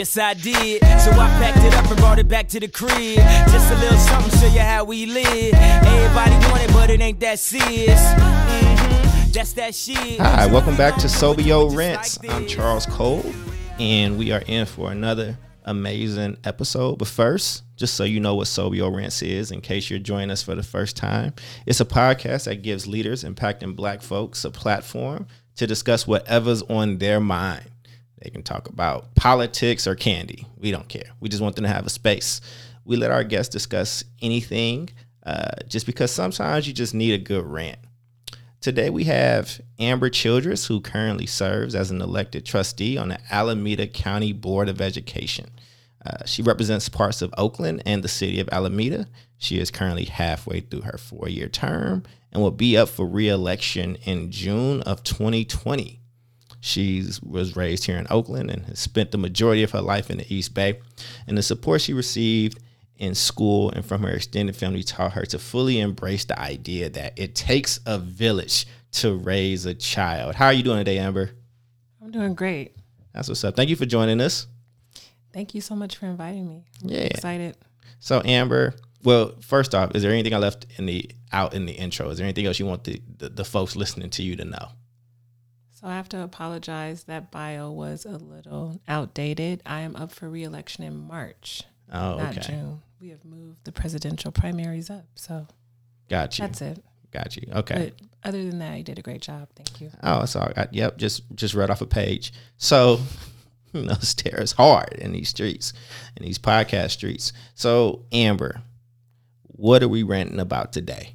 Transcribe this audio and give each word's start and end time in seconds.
Yes, 0.00 0.16
I 0.16 0.32
did. 0.32 0.80
So 0.80 1.10
I 1.10 1.28
packed 1.38 1.58
it 1.58 1.74
up 1.74 1.84
and 1.90 1.96
brought 1.98 2.18
it 2.18 2.26
back 2.26 2.48
to 2.48 2.58
the 2.58 2.68
crib. 2.68 3.18
Just 3.50 3.70
a 3.70 3.76
little 3.80 3.98
something, 3.98 4.40
show 4.40 4.46
you 4.46 4.60
how 4.60 4.82
we 4.82 5.04
live. 5.04 5.52
Everybody 5.52 6.30
want 6.48 6.62
it, 6.62 6.72
but 6.72 6.88
it 6.88 7.02
ain't 7.02 7.20
that 7.20 7.38
serious. 7.38 8.00
Mm-hmm. 8.00 9.30
That's 9.30 9.52
that 9.52 9.74
shit. 9.74 10.18
Hi, 10.18 10.46
welcome 10.46 10.74
back 10.74 10.94
to 11.00 11.06
Sobio 11.06 11.76
Rents. 11.76 12.18
I'm 12.30 12.46
Charles 12.46 12.86
Cole, 12.86 13.30
and 13.78 14.16
we 14.16 14.32
are 14.32 14.42
in 14.46 14.64
for 14.64 14.90
another 14.90 15.36
amazing 15.66 16.38
episode. 16.44 16.96
But 16.96 17.08
first, 17.08 17.64
just 17.76 17.92
so 17.92 18.04
you 18.04 18.20
know 18.20 18.36
what 18.36 18.46
Sobio 18.46 18.90
Rents 18.90 19.20
is, 19.20 19.50
in 19.50 19.60
case 19.60 19.90
you're 19.90 19.98
joining 19.98 20.30
us 20.30 20.42
for 20.42 20.54
the 20.54 20.62
first 20.62 20.96
time, 20.96 21.34
it's 21.66 21.82
a 21.82 21.84
podcast 21.84 22.46
that 22.46 22.62
gives 22.62 22.86
leaders 22.86 23.22
impacting 23.22 23.76
black 23.76 24.00
folks 24.00 24.46
a 24.46 24.50
platform 24.50 25.26
to 25.56 25.66
discuss 25.66 26.06
whatever's 26.06 26.62
on 26.62 26.96
their 26.96 27.20
mind. 27.20 27.69
They 28.22 28.30
can 28.30 28.42
talk 28.42 28.68
about 28.68 29.14
politics 29.14 29.86
or 29.86 29.94
candy. 29.94 30.46
We 30.58 30.70
don't 30.70 30.88
care. 30.88 31.10
We 31.20 31.28
just 31.28 31.42
want 31.42 31.56
them 31.56 31.64
to 31.64 31.70
have 31.70 31.86
a 31.86 31.90
space. 31.90 32.40
We 32.84 32.96
let 32.96 33.10
our 33.10 33.24
guests 33.24 33.52
discuss 33.52 34.04
anything 34.20 34.90
uh, 35.24 35.50
just 35.68 35.86
because 35.86 36.10
sometimes 36.10 36.66
you 36.66 36.72
just 36.74 36.94
need 36.94 37.14
a 37.14 37.18
good 37.18 37.44
rant. 37.44 37.78
Today 38.60 38.90
we 38.90 39.04
have 39.04 39.60
Amber 39.78 40.10
Childress, 40.10 40.66
who 40.66 40.80
currently 40.80 41.24
serves 41.24 41.74
as 41.74 41.90
an 41.90 42.02
elected 42.02 42.44
trustee 42.44 42.98
on 42.98 43.08
the 43.08 43.18
Alameda 43.30 43.86
County 43.86 44.34
Board 44.34 44.68
of 44.68 44.82
Education. 44.82 45.50
Uh, 46.04 46.24
she 46.26 46.42
represents 46.42 46.88
parts 46.88 47.22
of 47.22 47.34
Oakland 47.38 47.82
and 47.86 48.02
the 48.02 48.08
city 48.08 48.40
of 48.40 48.48
Alameda. 48.50 49.06
She 49.38 49.58
is 49.58 49.70
currently 49.70 50.04
halfway 50.04 50.60
through 50.60 50.82
her 50.82 50.98
four 50.98 51.28
year 51.28 51.48
term 51.48 52.02
and 52.32 52.42
will 52.42 52.50
be 52.50 52.76
up 52.76 52.88
for 52.88 53.06
re 53.06 53.28
election 53.28 53.96
in 54.04 54.30
June 54.30 54.82
of 54.82 55.02
2020. 55.04 55.99
She 56.60 57.04
was 57.22 57.56
raised 57.56 57.84
here 57.84 57.96
in 57.96 58.06
Oakland 58.10 58.50
and 58.50 58.66
has 58.66 58.78
spent 58.78 59.10
the 59.12 59.18
majority 59.18 59.62
of 59.62 59.70
her 59.70 59.80
life 59.80 60.10
in 60.10 60.18
the 60.18 60.34
East 60.34 60.52
Bay. 60.54 60.78
And 61.26 61.36
the 61.38 61.42
support 61.42 61.80
she 61.80 61.92
received 61.94 62.58
in 62.98 63.14
school 63.14 63.70
and 63.70 63.84
from 63.84 64.02
her 64.02 64.10
extended 64.10 64.54
family 64.54 64.82
taught 64.82 65.12
her 65.12 65.24
to 65.24 65.38
fully 65.38 65.80
embrace 65.80 66.26
the 66.26 66.38
idea 66.38 66.90
that 66.90 67.18
it 67.18 67.34
takes 67.34 67.80
a 67.86 67.98
village 67.98 68.66
to 68.92 69.14
raise 69.16 69.64
a 69.64 69.74
child. 69.74 70.34
How 70.34 70.46
are 70.46 70.52
you 70.52 70.62
doing 70.62 70.78
today, 70.78 70.98
Amber? 70.98 71.30
I'm 72.02 72.10
doing 72.10 72.34
great. 72.34 72.76
That's 73.14 73.28
what's 73.28 73.42
up. 73.42 73.56
Thank 73.56 73.70
you 73.70 73.76
for 73.76 73.86
joining 73.86 74.20
us. 74.20 74.46
Thank 75.32 75.54
you 75.54 75.60
so 75.60 75.74
much 75.74 75.96
for 75.96 76.06
inviting 76.06 76.46
me. 76.48 76.64
I'm 76.82 76.90
Yeah. 76.90 76.98
excited. 77.02 77.56
So, 78.00 78.20
Amber, 78.24 78.74
well, 79.02 79.34
first 79.40 79.74
off, 79.74 79.94
is 79.94 80.02
there 80.02 80.10
anything 80.12 80.34
I 80.34 80.38
left 80.38 80.66
in 80.76 80.86
the 80.86 81.10
out 81.32 81.54
in 81.54 81.64
the 81.66 81.72
intro? 81.72 82.10
Is 82.10 82.18
there 82.18 82.24
anything 82.26 82.46
else 82.46 82.58
you 82.58 82.66
want 82.66 82.84
the, 82.84 83.00
the, 83.18 83.28
the 83.30 83.44
folks 83.44 83.76
listening 83.76 84.10
to 84.10 84.22
you 84.22 84.36
to 84.36 84.44
know? 84.44 84.68
So 85.80 85.86
I 85.88 85.96
have 85.96 86.08
to 86.10 86.22
apologize. 86.22 87.04
That 87.04 87.30
bio 87.30 87.70
was 87.70 88.04
a 88.04 88.18
little 88.18 88.80
outdated. 88.86 89.62
I 89.64 89.80
am 89.80 89.96
up 89.96 90.12
for 90.12 90.28
reelection 90.28 90.84
in 90.84 90.96
March, 90.96 91.62
Oh, 91.92 92.16
not 92.18 92.36
okay. 92.36 92.52
June. 92.52 92.82
We 93.00 93.08
have 93.08 93.24
moved 93.24 93.64
the 93.64 93.72
presidential 93.72 94.30
primaries 94.30 94.90
up. 94.90 95.06
So 95.14 95.46
Got 96.10 96.38
you. 96.38 96.42
that's 96.46 96.60
it. 96.60 96.84
Got 97.12 97.36
you. 97.36 97.50
Okay. 97.52 97.92
But 97.98 98.06
other 98.28 98.44
than 98.44 98.58
that, 98.58 98.76
you 98.76 98.84
did 98.84 98.98
a 98.98 99.02
great 99.02 99.22
job. 99.22 99.48
Thank 99.56 99.80
you. 99.80 99.90
Oh, 100.02 100.22
it's 100.22 100.36
all 100.36 100.52
right. 100.56 100.68
Yep, 100.70 100.98
just 100.98 101.22
just 101.34 101.54
read 101.54 101.70
off 101.70 101.80
a 101.80 101.86
page. 101.86 102.32
So, 102.58 103.00
you 103.72 103.82
know, 103.82 103.94
stare 104.00 104.40
is 104.40 104.52
hard 104.52 104.92
in 104.92 105.12
these 105.12 105.30
streets, 105.30 105.72
in 106.16 106.24
these 106.24 106.38
podcast 106.38 106.90
streets. 106.90 107.32
So, 107.54 108.04
Amber, 108.12 108.60
what 109.46 109.82
are 109.82 109.88
we 109.88 110.02
ranting 110.02 110.38
about 110.40 110.72
today? 110.72 111.14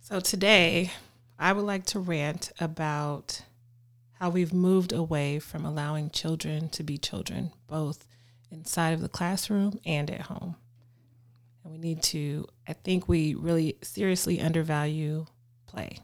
So 0.00 0.20
today, 0.20 0.90
I 1.38 1.52
would 1.52 1.64
like 1.64 1.86
to 1.86 2.00
rant 2.00 2.50
about 2.60 3.42
how 4.18 4.30
we've 4.30 4.52
moved 4.52 4.92
away 4.92 5.38
from 5.38 5.64
allowing 5.64 6.10
children 6.10 6.68
to 6.70 6.82
be 6.82 6.98
children, 6.98 7.52
both 7.66 8.04
inside 8.50 8.90
of 8.92 9.00
the 9.00 9.08
classroom 9.08 9.78
and 9.86 10.10
at 10.10 10.22
home. 10.22 10.56
And 11.62 11.72
we 11.72 11.78
need 11.78 12.02
to, 12.04 12.46
I 12.66 12.72
think 12.72 13.08
we 13.08 13.34
really 13.34 13.76
seriously 13.82 14.40
undervalue 14.40 15.26
play. 15.66 15.98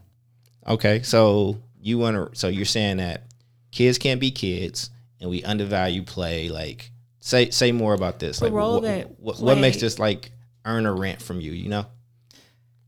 Okay, 0.67 1.01
so 1.01 1.61
you 1.81 1.97
want 1.97 2.15
to? 2.15 2.39
So 2.39 2.47
you're 2.47 2.65
saying 2.65 2.97
that 2.97 3.23
kids 3.71 3.97
can't 3.97 4.19
be 4.19 4.31
kids, 4.31 4.89
and 5.19 5.29
we 5.29 5.43
undervalue 5.43 6.03
play. 6.03 6.49
Like, 6.49 6.91
say 7.19 7.49
say 7.49 7.71
more 7.71 7.93
about 7.93 8.19
this. 8.19 8.39
The 8.39 8.45
Like, 8.45 8.53
role 8.53 8.75
what, 8.75 8.83
that 8.83 9.19
what, 9.19 9.39
what 9.39 9.57
makes 9.57 9.79
this 9.79 9.99
like 9.99 10.31
earn 10.63 10.85
a 10.85 10.93
rent 10.93 11.21
from 11.21 11.41
you? 11.41 11.51
You 11.51 11.69
know? 11.69 11.85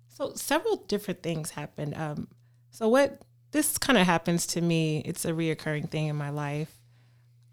So 0.07 0.33
several 0.33 0.77
different 0.87 1.21
things 1.21 1.51
happened. 1.51 1.93
Um, 1.95 2.27
so 2.71 2.87
what 2.87 3.21
this 3.51 3.77
kind 3.77 3.97
of 3.97 4.05
happens 4.05 4.45
to 4.47 4.61
me, 4.61 5.01
it's 5.05 5.25
a 5.25 5.31
reoccurring 5.31 5.89
thing 5.89 6.07
in 6.07 6.15
my 6.15 6.29
life. 6.29 6.77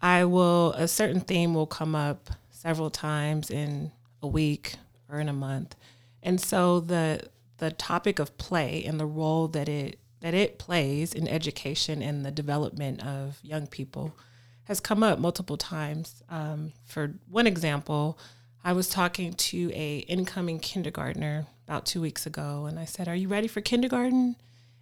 I 0.01 0.25
will 0.25 0.73
a 0.73 0.87
certain 0.87 1.21
theme 1.21 1.53
will 1.53 1.67
come 1.67 1.95
up 1.95 2.29
several 2.49 2.89
times 2.89 3.49
in 3.49 3.91
a 4.21 4.27
week 4.27 4.75
or 5.09 5.19
in 5.19 5.29
a 5.29 5.33
month. 5.33 5.75
And 6.21 6.39
so 6.41 6.79
the 6.79 7.29
the 7.57 7.71
topic 7.71 8.19
of 8.19 8.37
play 8.37 8.83
and 8.83 8.99
the 8.99 9.05
role 9.05 9.47
that 9.49 9.69
it 9.69 9.99
that 10.21 10.33
it 10.33 10.57
plays 10.57 11.13
in 11.13 11.27
education 11.27 12.01
and 12.01 12.25
the 12.25 12.31
development 12.31 13.05
of 13.05 13.39
young 13.43 13.67
people 13.67 14.15
has 14.63 14.79
come 14.79 15.03
up 15.03 15.19
multiple 15.19 15.57
times. 15.57 16.23
Um, 16.29 16.73
for 16.83 17.13
one 17.29 17.45
example, 17.45 18.17
I 18.63 18.73
was 18.73 18.89
talking 18.89 19.33
to 19.33 19.71
a 19.73 19.99
incoming 19.99 20.59
kindergartner 20.59 21.45
about 21.67 21.85
two 21.85 22.01
weeks 22.01 22.25
ago, 22.25 22.65
and 22.65 22.79
I 22.79 22.85
said, 22.85 23.07
"Are 23.07 23.15
you 23.15 23.27
ready 23.27 23.47
for 23.47 23.61
kindergarten?" 23.61 24.35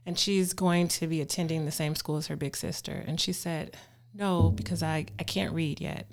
And 0.05 0.19
she's 0.19 0.53
going 0.53 0.89
to 0.89 1.07
be 1.07 1.21
attending 1.21 1.65
the 1.65 1.71
same 1.71 1.95
school 1.95 2.17
as 2.17 2.27
her 2.27 2.35
big 2.35 2.57
sister, 2.57 3.03
and 3.07 3.19
she 3.21 3.31
said, 3.31 3.77
"No, 4.13 4.49
because 4.49 4.83
I 4.83 5.05
I 5.17 5.23
can't 5.23 5.53
read 5.53 5.79
yet." 5.79 6.07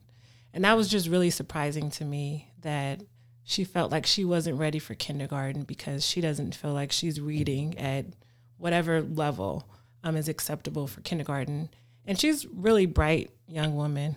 And 0.52 0.64
that 0.64 0.76
was 0.76 0.88
just 0.88 1.08
really 1.08 1.30
surprising 1.30 1.90
to 1.92 2.04
me 2.04 2.52
that 2.62 3.02
she 3.44 3.64
felt 3.64 3.90
like 3.90 4.06
she 4.06 4.24
wasn't 4.24 4.58
ready 4.58 4.78
for 4.78 4.94
kindergarten 4.94 5.62
because 5.62 6.06
she 6.06 6.20
doesn't 6.20 6.54
feel 6.54 6.72
like 6.72 6.92
she's 6.92 7.20
reading 7.20 7.76
at 7.78 8.06
whatever 8.58 9.02
level 9.02 9.68
um, 10.04 10.16
is 10.16 10.28
acceptable 10.28 10.86
for 10.86 11.00
kindergarten. 11.00 11.68
And 12.06 12.18
she's 12.18 12.46
really 12.46 12.86
bright 12.86 13.30
young 13.48 13.74
woman 13.74 14.16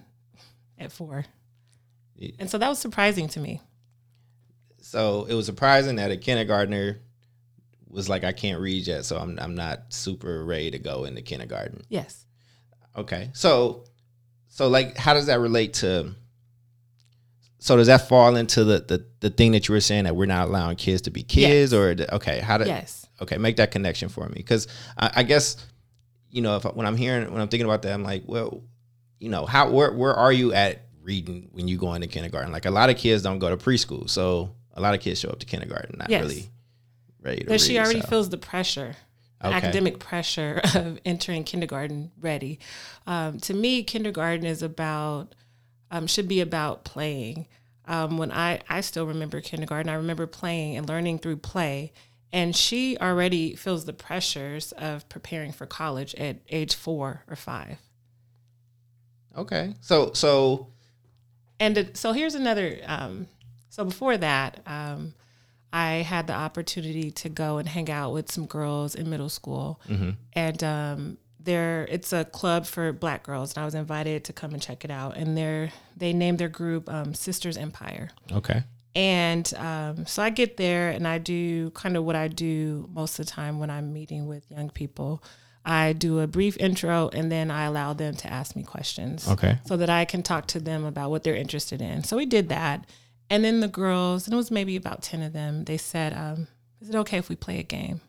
at 0.77 0.91
four. 0.91 1.25
And 2.39 2.49
so 2.49 2.57
that 2.57 2.69
was 2.69 2.79
surprising 2.79 3.27
to 3.29 3.39
me. 3.39 3.61
So 4.81 5.25
it 5.29 5.33
was 5.33 5.45
surprising 5.45 5.95
that 5.95 6.11
a 6.11 6.17
kindergartner 6.17 6.99
was 7.93 8.09
like, 8.09 8.23
"I 8.23 8.31
can't 8.33 8.59
read 8.59 8.85
yet, 8.87 9.05
so 9.05 9.17
I'm 9.17 9.37
I'm 9.39 9.55
not 9.55 9.93
super 9.93 10.43
ready 10.43 10.71
to 10.71 10.79
go 10.79 11.05
into 11.05 11.21
kindergarten." 11.21 11.83
Yes. 11.89 12.25
Okay. 12.97 13.29
So 13.33 13.85
so 14.49 14.67
like 14.67 14.97
how 14.97 15.13
does 15.13 15.27
that 15.27 15.39
relate 15.39 15.73
to 15.75 16.13
so 17.59 17.77
does 17.77 17.87
that 17.87 18.07
fall 18.09 18.35
into 18.35 18.63
the 18.63 18.79
the, 18.79 19.05
the 19.21 19.29
thing 19.29 19.53
that 19.53 19.67
you 19.67 19.73
were 19.73 19.79
saying 19.81 20.03
that 20.03 20.15
we're 20.15 20.25
not 20.25 20.47
allowing 20.49 20.75
kids 20.75 21.03
to 21.03 21.11
be 21.11 21.23
kids 21.23 21.71
Yes. 21.71 21.73
or 21.73 21.95
the- 21.95 22.15
okay, 22.15 22.39
how 22.39 22.57
did 22.57 22.67
Yes. 22.67 23.05
okay, 23.21 23.37
make 23.37 23.55
that 23.57 23.71
connection 23.71 24.09
for 24.09 24.27
me 24.29 24.43
cuz 24.43 24.67
I, 24.97 25.11
I 25.17 25.23
guess 25.23 25.57
you 26.29 26.41
know, 26.41 26.55
if 26.57 26.65
I- 26.65 26.69
when 26.69 26.85
I'm 26.85 26.97
hearing 26.97 27.31
when 27.31 27.41
I'm 27.41 27.47
thinking 27.47 27.65
about 27.65 27.83
that 27.83 27.93
I'm 27.93 28.03
like, 28.03 28.23
well, 28.25 28.63
you 29.19 29.29
know, 29.29 29.45
how 29.45 29.69
where 29.69 29.91
where 29.93 30.13
are 30.13 30.33
you 30.33 30.53
at 30.53 30.87
reading 31.01 31.49
when 31.51 31.67
you 31.67 31.77
go 31.77 31.93
into 31.93 32.07
kindergarten? 32.07 32.51
Like 32.51 32.65
a 32.65 32.71
lot 32.71 32.89
of 32.89 32.97
kids 32.97 33.23
don't 33.23 33.39
go 33.39 33.49
to 33.49 33.57
preschool. 33.57 34.09
So 34.09 34.55
a 34.73 34.81
lot 34.81 34.93
of 34.93 34.99
kids 35.01 35.19
show 35.19 35.29
up 35.29 35.39
to 35.39 35.45
kindergarten 35.45 35.97
not 35.99 36.09
Yes. 36.09 36.21
really 36.23 36.49
ready 37.23 37.43
That 37.45 37.61
she 37.61 37.77
read, 37.77 37.83
already 37.85 38.01
so. 38.01 38.07
feels 38.07 38.29
the 38.29 38.37
pressure, 38.37 38.95
Okay. 39.43 39.55
academic 39.55 39.99
pressure 39.99 40.61
of 40.75 40.99
entering 41.05 41.43
kindergarten 41.43 42.11
ready. 42.19 42.59
Um, 43.07 43.39
to 43.41 43.53
me, 43.53 43.83
kindergarten 43.83 44.45
is 44.45 44.61
about, 44.61 45.35
um, 45.91 46.07
should 46.07 46.27
be 46.27 46.41
about 46.41 46.83
playing. 46.85 47.47
Um, 47.85 48.17
when 48.17 48.31
I, 48.31 48.61
I 48.69 48.81
still 48.81 49.05
remember 49.05 49.41
kindergarten, 49.41 49.89
I 49.89 49.95
remember 49.95 50.27
playing 50.27 50.77
and 50.77 50.87
learning 50.87 51.19
through 51.19 51.37
play. 51.37 51.91
And 52.31 52.55
she 52.55 52.97
already 52.97 53.55
feels 53.55 53.85
the 53.85 53.93
pressures 53.93 54.71
of 54.73 55.07
preparing 55.09 55.51
for 55.51 55.65
college 55.67 56.15
at 56.15 56.37
age 56.49 56.73
four 56.73 57.23
or 57.29 57.35
five. 57.35 57.77
Okay. 59.37 59.75
So 59.81 60.13
so 60.13 60.67
And 61.59 61.91
so 61.93 62.11
here's 62.13 62.35
another. 62.35 62.79
Um, 62.85 63.27
so 63.69 63.85
before 63.85 64.17
that, 64.17 64.61
um, 64.65 65.13
I 65.73 66.03
had 66.03 66.27
the 66.27 66.33
opportunity 66.33 67.11
to 67.11 67.29
go 67.29 67.57
and 67.57 67.67
hang 67.67 67.89
out 67.89 68.13
with 68.13 68.31
some 68.31 68.45
girls 68.45 68.95
in 68.95 69.09
middle 69.09 69.29
school, 69.29 69.81
and 70.33 70.63
um, 70.63 71.17
there 71.39 71.85
it's 71.89 72.13
a 72.13 72.23
club 72.23 72.65
for 72.65 72.93
Black 72.93 73.23
girls, 73.23 73.53
and 73.53 73.63
I 73.63 73.65
was 73.65 73.75
invited 73.75 74.23
to 74.25 74.33
come 74.33 74.53
and 74.53 74.61
check 74.61 74.85
it 74.85 74.91
out. 74.91 75.17
And 75.17 75.35
they're 75.35 75.71
they 75.97 76.13
named 76.13 76.37
their 76.37 76.47
group 76.49 76.89
um, 76.89 77.13
Sisters 77.13 77.57
Empire. 77.57 78.09
okay. 78.31 78.63
And 78.95 79.51
um, 79.55 80.05
so 80.05 80.21
I 80.21 80.29
get 80.29 80.57
there 80.57 80.91
and 80.91 81.07
I 81.07 81.17
do 81.17 81.71
kind 81.71 81.97
of 81.97 82.03
what 82.03 82.15
I 82.15 82.27
do 82.27 82.87
most 82.93 83.17
of 83.17 83.25
the 83.25 83.31
time 83.31 83.57
when 83.57 83.71
I'm 83.71 83.91
meeting 83.91 84.27
with 84.27 84.43
young 84.51 84.69
people. 84.69 85.23
I 85.65 85.93
do 85.93 86.19
a 86.19 86.27
brief 86.27 86.57
intro 86.59 87.09
and 87.11 87.31
then 87.31 87.49
I 87.49 87.63
allow 87.63 87.93
them 87.93 88.13
to 88.17 88.31
ask 88.31 88.55
me 88.55 88.61
questions. 88.61 89.27
Okay. 89.27 89.57
So 89.65 89.77
that 89.77 89.89
I 89.89 90.05
can 90.05 90.21
talk 90.21 90.45
to 90.47 90.59
them 90.59 90.85
about 90.85 91.09
what 91.09 91.23
they're 91.23 91.35
interested 91.35 91.81
in. 91.81 92.03
So 92.03 92.17
we 92.17 92.27
did 92.27 92.49
that. 92.49 92.85
And 93.29 93.43
then 93.43 93.61
the 93.61 93.67
girls, 93.67 94.27
and 94.27 94.33
it 94.33 94.37
was 94.37 94.51
maybe 94.51 94.75
about 94.75 95.01
10 95.01 95.21
of 95.21 95.33
them, 95.33 95.63
they 95.63 95.77
said, 95.77 96.13
um, 96.13 96.47
Is 96.81 96.89
it 96.89 96.95
okay 96.95 97.17
if 97.17 97.29
we 97.29 97.35
play 97.35 97.59
a 97.59 97.63
game? 97.63 98.01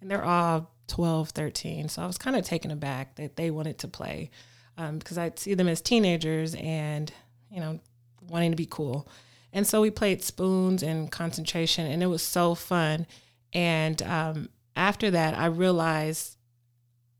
And 0.00 0.10
they're 0.10 0.24
all 0.24 0.70
12, 0.88 1.30
13. 1.30 1.88
So 1.88 2.02
I 2.02 2.06
was 2.06 2.18
kind 2.18 2.36
of 2.36 2.44
taken 2.44 2.70
aback 2.70 3.16
that 3.16 3.36
they 3.36 3.50
wanted 3.50 3.78
to 3.78 3.88
play 3.88 4.30
um, 4.76 4.98
because 4.98 5.18
I 5.18 5.32
see 5.36 5.54
them 5.54 5.68
as 5.68 5.80
teenagers 5.80 6.54
and 6.56 7.12
you 7.50 7.60
know, 7.60 7.80
wanting 8.28 8.50
to 8.50 8.56
be 8.56 8.66
cool. 8.66 9.08
And 9.52 9.66
so 9.66 9.80
we 9.80 9.90
played 9.90 10.22
spoons 10.22 10.82
and 10.82 11.10
concentration, 11.10 11.86
and 11.86 12.02
it 12.02 12.06
was 12.06 12.22
so 12.22 12.54
fun. 12.54 13.06
And 13.52 14.00
um, 14.02 14.48
after 14.74 15.10
that, 15.12 15.36
I 15.36 15.46
realized 15.46 16.36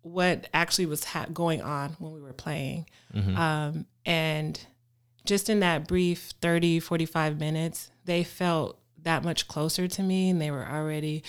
what 0.02 0.48
actually 0.52 0.86
was 0.86 1.04
ha- 1.04 1.26
going 1.32 1.62
on 1.62 1.96
when 1.98 2.12
we 2.12 2.20
were 2.20 2.32
playing. 2.32 2.86
Mm-hmm. 3.14 3.36
Um, 3.36 3.86
and 4.04 4.60
just 5.26 5.50
in 5.50 5.60
that 5.60 5.86
brief 5.86 6.32
30, 6.40 6.80
45 6.80 7.38
minutes, 7.38 7.90
they 8.04 8.24
felt 8.24 8.78
that 9.02 9.24
much 9.24 9.48
closer 9.48 9.86
to 9.86 10.02
me 10.02 10.30
and 10.30 10.40
they 10.40 10.50
were 10.50 10.66
already 10.66 11.22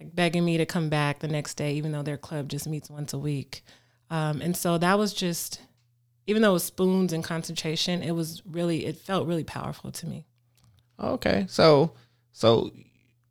like 0.00 0.14
begging 0.14 0.44
me 0.44 0.56
to 0.58 0.66
come 0.66 0.88
back 0.88 1.20
the 1.20 1.28
next 1.28 1.54
day, 1.54 1.74
even 1.74 1.92
though 1.92 2.02
their 2.02 2.16
club 2.16 2.48
just 2.48 2.66
meets 2.66 2.90
once 2.90 3.12
a 3.12 3.18
week. 3.18 3.64
Um, 4.10 4.40
and 4.40 4.56
so 4.56 4.78
that 4.78 4.98
was 4.98 5.14
just, 5.14 5.60
even 6.26 6.42
though 6.42 6.50
it 6.50 6.54
was 6.54 6.64
spoons 6.64 7.12
and 7.12 7.24
concentration, 7.24 8.02
it 8.02 8.12
was 8.12 8.42
really, 8.46 8.86
it 8.86 8.96
felt 8.96 9.26
really 9.26 9.44
powerful 9.44 9.90
to 9.92 10.06
me. 10.06 10.26
Okay. 11.00 11.46
So 11.48 11.92
so 12.32 12.72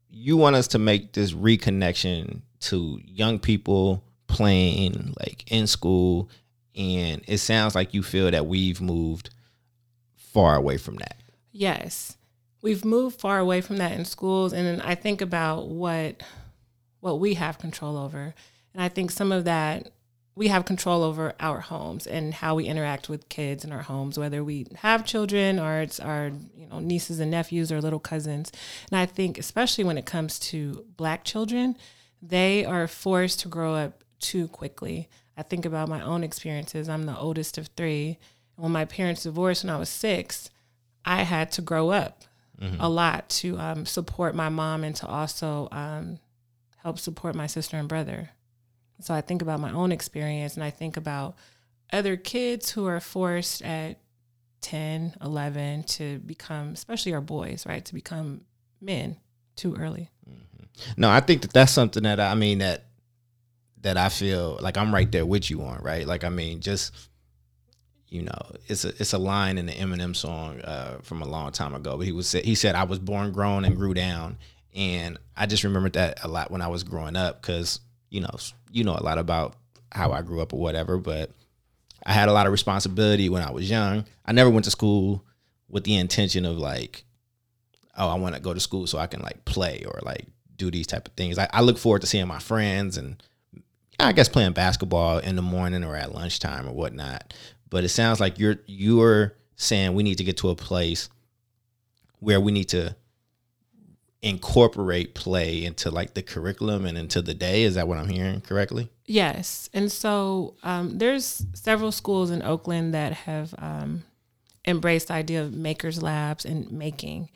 you 0.09 0.37
want 0.37 0.55
us 0.55 0.67
to 0.69 0.79
make 0.79 1.11
this 1.11 1.33
reconnection 1.33 2.41
to 2.61 2.99
young 3.05 3.39
people 3.39 4.03
playing 4.27 5.13
like 5.19 5.51
in 5.51 5.67
school 5.67 6.29
and 6.75 7.21
it 7.27 7.37
sounds 7.39 7.75
like 7.75 7.93
you 7.93 8.01
feel 8.01 8.31
that 8.31 8.47
we've 8.47 8.81
moved 8.81 9.29
far 10.33 10.56
away 10.56 10.77
from 10.77 10.95
that. 10.95 11.18
Yes. 11.51 12.18
We've 12.62 12.83
moved 12.83 13.19
far 13.19 13.39
away 13.39 13.62
from 13.62 13.77
that 13.77 13.91
in 13.91 14.06
schools 14.06 14.53
and 14.53 14.81
I 14.81 14.95
think 14.95 15.21
about 15.21 15.68
what 15.68 16.24
what 17.00 17.19
we 17.19 17.33
have 17.33 17.59
control 17.59 17.97
over. 17.97 18.33
And 18.74 18.81
I 18.81 18.89
think 18.89 19.12
some 19.12 19.31
of 19.31 19.44
that 19.45 19.91
we 20.35 20.47
have 20.47 20.65
control 20.65 21.03
over 21.03 21.33
our 21.39 21.59
homes 21.59 22.07
and 22.07 22.33
how 22.33 22.56
we 22.56 22.65
interact 22.65 23.07
with 23.07 23.30
kids 23.30 23.63
in 23.63 23.71
our 23.71 23.83
homes, 23.83 24.18
whether 24.18 24.44
we 24.44 24.65
have 24.77 25.06
children 25.06 25.59
or 25.59 25.81
it's 25.81 26.00
our 26.00 26.31
you 26.56 26.65
know 26.68 26.80
nieces 26.80 27.19
and 27.19 27.30
nephews 27.30 27.71
or 27.71 27.81
little 27.81 28.00
cousins. 28.00 28.51
And 28.91 29.00
I 29.00 29.06
think 29.06 29.38
especially 29.38 29.83
when 29.83 29.97
it 29.97 30.06
comes 30.06 30.39
to 30.39 30.85
black 30.97 31.24
children, 31.24 31.77
they 32.21 32.65
are 32.65 32.88
forced 32.88 33.41
to 33.41 33.47
grow 33.47 33.75
up 33.75 34.03
too 34.19 34.47
quickly. 34.47 35.09
I 35.38 35.44
think 35.44 35.65
about 35.65 35.89
my 35.89 36.01
own 36.01 36.24
experiences. 36.24 36.89
I'm 36.89 37.06
the 37.06 37.18
oldest 37.18 37.57
of 37.57 37.68
three. 37.68 38.18
When 38.55 38.71
my 38.71 38.85
parents 38.85 39.23
divorced 39.23 39.63
when 39.63 39.73
I 39.73 39.77
was 39.77 39.89
six, 39.89 40.50
I 41.05 41.23
had 41.23 41.51
to 41.53 41.61
grow 41.61 41.89
up 41.89 42.23
a 42.79 42.88
lot 42.88 43.27
to 43.27 43.59
um, 43.59 43.85
support 43.85 44.35
my 44.35 44.47
mom 44.47 44.83
and 44.83 44.95
to 44.97 45.07
also 45.07 45.67
um, 45.71 46.19
help 46.77 46.97
support 46.97 47.35
my 47.35 47.47
sister 47.47 47.75
and 47.77 47.89
brother. 47.89 48.29
So 49.01 49.13
I 49.13 49.21
think 49.21 49.41
about 49.41 49.59
my 49.59 49.71
own 49.73 49.91
experience 49.91 50.55
and 50.55 50.63
I 50.63 50.69
think 50.69 50.95
about 50.95 51.35
other 51.91 52.15
kids 52.15 52.71
who 52.71 52.85
are 52.88 53.00
forced 53.00 53.61
at 53.63 53.97
10, 54.61 55.15
11 55.21 55.83
to 55.83 56.19
become, 56.19 56.69
especially 56.69 57.13
our 57.13 57.21
boys, 57.21 57.65
right, 57.65 57.83
to 57.83 57.94
become 57.94 58.41
men 58.79 59.17
too 59.56 59.75
early. 59.75 60.09
No, 60.95 61.09
I 61.09 61.19
think 61.19 61.41
that 61.41 61.53
that's 61.53 61.71
something 61.71 62.03
that 62.03 62.19
I 62.19 62.33
mean 62.33 62.59
that 62.59 62.85
that 63.81 63.97
I 63.97 64.07
feel 64.09 64.57
like 64.61 64.77
I'm 64.77 64.94
right 64.94 65.11
there 65.11 65.25
with 65.25 65.49
you 65.51 65.61
on, 65.63 65.81
right? 65.83 66.07
Like 66.07 66.23
I 66.23 66.29
mean, 66.29 66.61
just 66.61 66.94
you 68.13 68.21
know, 68.21 68.51
it's 68.68 68.86
a 68.86 68.89
it's 68.89 69.13
a 69.13 69.18
line 69.18 69.57
in 69.57 69.65
the 69.65 69.74
Eminem 69.74 70.15
song 70.15 70.62
uh, 70.62 71.00
from 71.01 71.24
a 71.24 71.27
long 71.27 71.51
time 71.51 71.74
ago. 71.74 71.98
But 71.98 72.06
he 72.06 72.12
was 72.12 72.31
he 72.31 72.54
said 72.54 72.75
I 72.75 72.83
was 72.83 73.00
born 73.00 73.31
grown 73.31 73.65
and 73.65 73.75
grew 73.75 73.95
down, 73.95 74.38
and 74.75 75.18
I 75.36 75.48
just 75.48 75.63
remembered 75.63 75.94
that 75.94 76.24
a 76.24 76.27
lot 76.27 76.51
when 76.51 76.62
I 76.62 76.68
was 76.68 76.83
growing 76.83 77.15
up 77.15 77.42
because 77.42 77.80
you 78.12 78.21
know 78.21 78.30
you 78.71 78.83
know 78.83 78.95
a 78.95 79.01
lot 79.01 79.18
about 79.18 79.56
how 79.92 80.12
I 80.12 80.21
grew 80.21 80.42
up 80.42 80.54
or 80.54 80.60
whatever, 80.60 81.00
but 81.00 81.31
I 82.06 82.13
had 82.13 82.30
a 82.30 82.33
lot 82.33 82.45
of 82.45 82.51
responsibility 82.51 83.30
when 83.30 83.42
I 83.42 83.50
was 83.50 83.68
young. 83.68 84.06
I 84.25 84.31
never 84.31 84.51
went 84.51 84.66
to 84.66 84.71
school 84.71 85.25
with 85.68 85.83
the 85.83 85.95
intention 85.95 86.45
of 86.45 86.57
like, 86.57 87.06
oh, 87.98 88.09
I 88.09 88.16
want 88.16 88.36
to 88.36 88.42
go 88.42 88.54
to 88.54 88.59
school 88.59 88.86
so 88.86 89.00
I 89.00 89.07
can 89.07 89.24
like 89.24 89.44
play 89.45 89.86
or 89.88 90.00
like 90.04 90.27
do 90.56 90.69
these 90.69 90.86
type 90.86 91.07
of 91.07 91.16
things. 91.16 91.39
I, 91.39 91.50
I 91.51 91.62
look 91.62 91.80
forward 91.80 92.01
to 92.01 92.07
seeing 92.07 92.27
my 92.27 92.39
friends 92.39 92.95
and 92.95 93.21
I 94.00 94.12
guess 94.12 94.30
playing 94.30 94.54
basketball 94.54 95.18
in 95.18 95.36
the 95.36 95.42
morning 95.42 95.83
or 95.83 95.95
at 95.95 96.13
lunchtime 96.13 96.68
or 96.68 96.74
whatnot. 96.74 97.33
But 97.73 97.83
it 97.83 97.89
sounds 97.89 98.19
like 98.19 98.37
you're 98.37 98.57
you're 98.67 99.33
saying 99.55 99.95
we 99.95 100.03
need 100.03 100.19
to 100.19 100.23
get 100.23 100.37
to 100.37 100.49
a 100.49 100.55
place 100.55 101.09
where 102.19 102.39
we 102.39 102.51
need 102.51 102.69
to 102.69 102.95
incorporate 104.21 105.15
play 105.15 105.65
into 105.65 105.89
like 105.89 106.13
the 106.13 106.21
curriculum 106.21 106.85
and 106.85 106.99
into 106.99 107.19
the 107.19 107.33
day. 107.33 107.63
Is 107.63 107.73
that 107.73 107.87
what 107.87 107.97
I'm 107.97 108.09
hearing 108.09 108.41
correctly? 108.41 108.91
Yes. 109.07 109.71
And 109.73 109.91
so 109.91 110.53
um, 110.61 110.99
there's 110.99 111.47
several 111.55 111.91
schools 111.91 112.29
in 112.29 112.43
Oakland 112.43 112.93
that 112.93 113.13
have 113.13 113.55
um, 113.57 114.03
embraced 114.67 115.07
the 115.07 115.15
idea 115.15 115.41
of 115.41 115.51
makers 115.51 115.99
labs 115.99 116.45
and 116.45 116.71
making. 116.71 117.31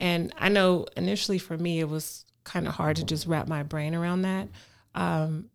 And 0.00 0.32
I 0.38 0.48
know 0.48 0.86
initially 0.96 1.38
for 1.38 1.58
me, 1.58 1.80
it 1.80 1.90
was 1.90 2.24
kind 2.44 2.66
of 2.66 2.72
hard 2.72 2.96
to 2.96 3.04
just 3.04 3.26
wrap 3.26 3.48
my 3.48 3.62
brain 3.62 3.94
around 3.94 4.22
that. 4.22 4.48
Um, 4.94 5.50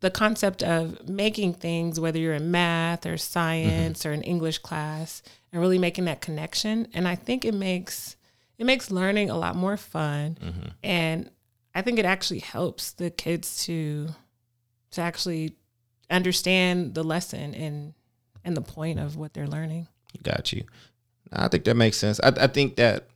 the 0.00 0.10
concept 0.10 0.62
of 0.62 1.08
making 1.08 1.54
things, 1.54 2.00
whether 2.00 2.18
you're 2.18 2.34
in 2.34 2.50
math 2.50 3.06
or 3.06 3.16
science 3.16 4.04
or 4.06 4.12
an 4.12 4.22
English 4.22 4.58
class, 4.58 5.22
and 5.52 5.60
really 5.60 5.78
making 5.78 6.06
that 6.06 6.20
connection. 6.20 6.88
And 6.94 7.06
I 7.06 7.14
think 7.14 7.44
it 7.44 7.54
makes 7.54 8.16
it 8.58 8.64
makes 8.64 8.90
learning 8.90 9.30
a 9.30 9.38
lot 9.38 9.56
more 9.56 9.76
fun. 9.76 10.36
And 10.82 11.30
I 11.74 11.82
think 11.82 11.98
it 11.98 12.04
actually 12.04 12.40
helps 12.40 12.92
the 12.92 13.10
kids 13.10 13.64
to 13.64 14.08
to 14.92 15.00
actually 15.00 15.56
understand 16.10 16.94
the 16.94 17.04
lesson 17.04 17.54
and 17.54 17.94
and 18.44 18.56
the 18.56 18.62
point 18.62 18.98
of 18.98 19.16
what 19.16 19.34
they're 19.34 19.46
learning. 19.46 19.86
Got 20.22 20.52
you. 20.52 20.64
I 21.32 21.48
think 21.48 21.64
that 21.64 21.74
makes 21.76 21.96
sense. 21.96 22.18
I, 22.20 22.28
I 22.28 22.46
think 22.48 22.76
that 22.76 23.06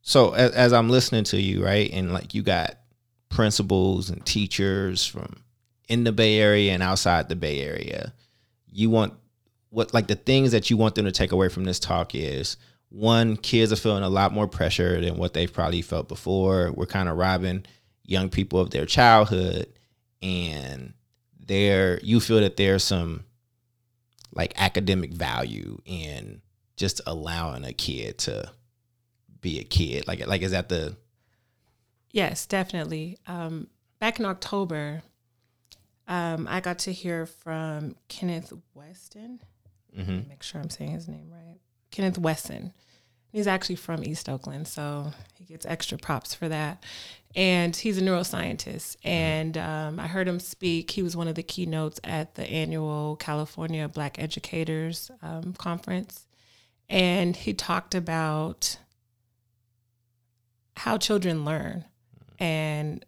so 0.00 0.32
as, 0.32 0.52
as 0.52 0.72
I'm 0.72 0.88
listening 0.88 1.24
to 1.24 1.40
you, 1.40 1.64
right, 1.64 1.90
and 1.92 2.12
like 2.12 2.34
you 2.34 2.42
got 2.42 2.78
principals 3.28 4.10
and 4.10 4.24
teachers 4.24 5.04
from 5.04 5.43
in 5.88 6.04
the 6.04 6.12
Bay 6.12 6.38
Area 6.38 6.72
and 6.72 6.82
outside 6.82 7.28
the 7.28 7.36
Bay 7.36 7.60
Area. 7.60 8.12
You 8.70 8.90
want 8.90 9.14
what 9.70 9.92
like 9.92 10.06
the 10.06 10.14
things 10.14 10.52
that 10.52 10.70
you 10.70 10.76
want 10.76 10.94
them 10.94 11.04
to 11.04 11.12
take 11.12 11.32
away 11.32 11.48
from 11.48 11.64
this 11.64 11.78
talk 11.78 12.14
is 12.14 12.56
one, 12.88 13.36
kids 13.36 13.72
are 13.72 13.76
feeling 13.76 14.04
a 14.04 14.08
lot 14.08 14.32
more 14.32 14.46
pressure 14.46 15.00
than 15.00 15.16
what 15.16 15.34
they've 15.34 15.52
probably 15.52 15.82
felt 15.82 16.06
before. 16.06 16.70
We're 16.72 16.86
kind 16.86 17.08
of 17.08 17.16
robbing 17.16 17.66
young 18.04 18.28
people 18.28 18.60
of 18.60 18.70
their 18.70 18.86
childhood 18.86 19.66
and 20.22 20.94
there 21.46 21.98
you 22.02 22.20
feel 22.20 22.40
that 22.40 22.56
there's 22.56 22.84
some 22.84 23.24
like 24.32 24.52
academic 24.56 25.12
value 25.12 25.78
in 25.84 26.40
just 26.76 27.00
allowing 27.06 27.64
a 27.64 27.72
kid 27.72 28.18
to 28.18 28.50
be 29.40 29.58
a 29.58 29.64
kid. 29.64 30.06
Like 30.06 30.26
like 30.26 30.42
is 30.42 30.52
that 30.52 30.68
the 30.68 30.96
Yes, 32.10 32.46
definitely. 32.46 33.18
Um, 33.26 33.66
back 33.98 34.20
in 34.20 34.24
October, 34.24 35.02
um, 36.06 36.46
I 36.48 36.60
got 36.60 36.78
to 36.80 36.92
hear 36.92 37.26
from 37.26 37.96
Kenneth 38.08 38.52
Wesson. 38.74 39.40
Mhm. 39.96 40.28
Make 40.28 40.42
sure 40.42 40.60
I'm 40.60 40.70
saying 40.70 40.90
his 40.92 41.08
name 41.08 41.30
right. 41.30 41.58
Kenneth 41.90 42.18
Wesson. 42.18 42.72
He's 43.30 43.46
actually 43.46 43.76
from 43.76 44.04
East 44.04 44.28
Oakland, 44.28 44.68
so 44.68 45.12
he 45.36 45.44
gets 45.44 45.66
extra 45.66 45.98
props 45.98 46.34
for 46.34 46.48
that. 46.48 46.84
And 47.34 47.74
he's 47.74 47.98
a 47.98 48.00
neuroscientist. 48.00 48.96
And 49.02 49.58
um, 49.58 49.98
I 49.98 50.06
heard 50.06 50.28
him 50.28 50.38
speak. 50.38 50.92
He 50.92 51.02
was 51.02 51.16
one 51.16 51.26
of 51.26 51.34
the 51.34 51.42
keynotes 51.42 51.98
at 52.04 52.36
the 52.36 52.44
annual 52.44 53.16
California 53.16 53.88
Black 53.88 54.20
Educators 54.20 55.10
um, 55.20 55.52
Conference. 55.54 56.28
And 56.88 57.34
he 57.34 57.54
talked 57.54 57.94
about 57.94 58.78
how 60.76 60.96
children 60.96 61.44
learn 61.44 61.84
and 62.38 63.04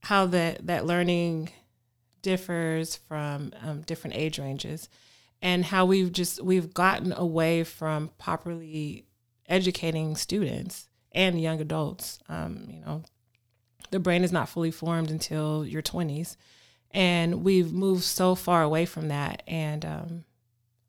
how 0.00 0.26
that, 0.26 0.66
that 0.66 0.86
learning 0.86 1.50
differs 2.26 2.96
from 2.96 3.52
um, 3.62 3.82
different 3.82 4.16
age 4.16 4.40
ranges 4.40 4.88
and 5.40 5.64
how 5.64 5.86
we've 5.86 6.10
just 6.10 6.42
we've 6.42 6.74
gotten 6.74 7.12
away 7.12 7.62
from 7.62 8.10
properly 8.18 9.06
educating 9.48 10.16
students 10.16 10.88
and 11.12 11.40
young 11.40 11.60
adults. 11.60 12.18
Um, 12.28 12.66
you 12.68 12.80
know 12.80 13.04
the 13.92 14.00
brain 14.00 14.24
is 14.24 14.32
not 14.32 14.48
fully 14.48 14.72
formed 14.72 15.08
until 15.08 15.64
your 15.64 15.82
20s 15.82 16.36
and 16.90 17.44
we've 17.44 17.72
moved 17.72 18.02
so 18.02 18.34
far 18.34 18.64
away 18.64 18.86
from 18.86 19.06
that. 19.06 19.44
And 19.46 19.84
um, 19.84 20.24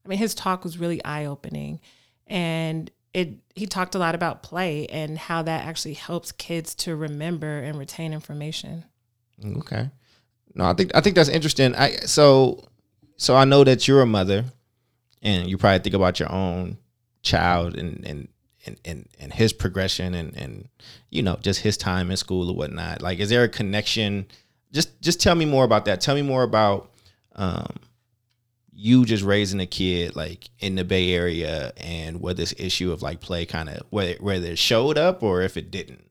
i 0.04 0.10
mean 0.10 0.18
his 0.18 0.34
talk 0.34 0.64
was 0.64 0.80
really 0.80 1.06
eye-opening 1.06 1.80
and 2.26 2.90
it 3.14 3.36
he 3.54 3.68
talked 3.68 3.94
a 3.94 4.00
lot 4.00 4.16
about 4.16 4.42
play 4.42 4.88
and 4.88 5.20
how 5.20 5.44
that 5.44 5.68
actually 5.68 5.94
helps 5.94 6.32
kids 6.32 6.74
to 6.74 6.96
remember 6.96 7.60
and 7.60 7.78
retain 7.78 8.12
information. 8.12 8.86
Okay. 9.58 9.92
No, 10.58 10.66
I 10.66 10.74
think 10.74 10.92
I 10.96 11.02
think 11.02 11.16
that's 11.16 11.30
interesting. 11.30 11.76
I 11.76 11.92
so 11.98 12.64
so 13.16 13.36
I 13.36 13.46
know 13.46 13.64
that 13.64 13.88
you're 13.88 14.02
a 14.02 14.06
mother 14.06 14.46
and 15.22 15.50
you 15.50 15.58
probably 15.58 15.80
think 15.80 15.96
about 15.96 16.20
your 16.20 16.32
own 16.32 16.78
child 17.22 17.76
and 17.78 18.06
and 18.06 18.28
and, 18.66 18.78
and, 18.84 19.10
and 19.18 19.34
his 19.34 19.54
progression 19.54 20.14
and, 20.14 20.36
and 20.36 20.68
you 21.10 21.22
know 21.22 21.38
just 21.42 21.62
his 21.62 21.78
time 21.78 22.12
in 22.12 22.18
school 22.18 22.50
or 22.50 22.56
whatnot 22.56 23.02
like 23.02 23.20
is 23.20 23.30
there 23.30 23.44
a 23.44 23.48
connection 23.48 24.26
just 24.74 25.02
just 25.02 25.22
tell 25.22 25.36
me 25.36 25.46
more 25.46 25.64
about 25.64 25.86
that 25.86 26.02
tell 26.02 26.16
me 26.16 26.22
more 26.22 26.44
about 26.44 26.92
um 27.38 27.78
you 28.80 29.06
just 29.06 29.24
raising 29.24 29.60
a 29.60 29.66
kid 29.66 30.16
like 30.16 30.50
in 30.60 30.76
the 30.76 30.86
Bay 30.86 31.12
Area 31.12 31.74
and 31.78 32.22
where 32.22 32.36
this 32.36 32.54
issue 32.60 32.92
of 32.92 33.02
like 33.02 33.20
play 33.20 33.44
kind 33.44 33.70
of 33.70 33.82
whether 33.90 34.14
whether 34.20 34.46
it 34.48 34.60
showed 34.60 35.00
up 35.00 35.24
or 35.24 35.42
if 35.42 35.58
it 35.58 35.72
didn't. 35.72 36.08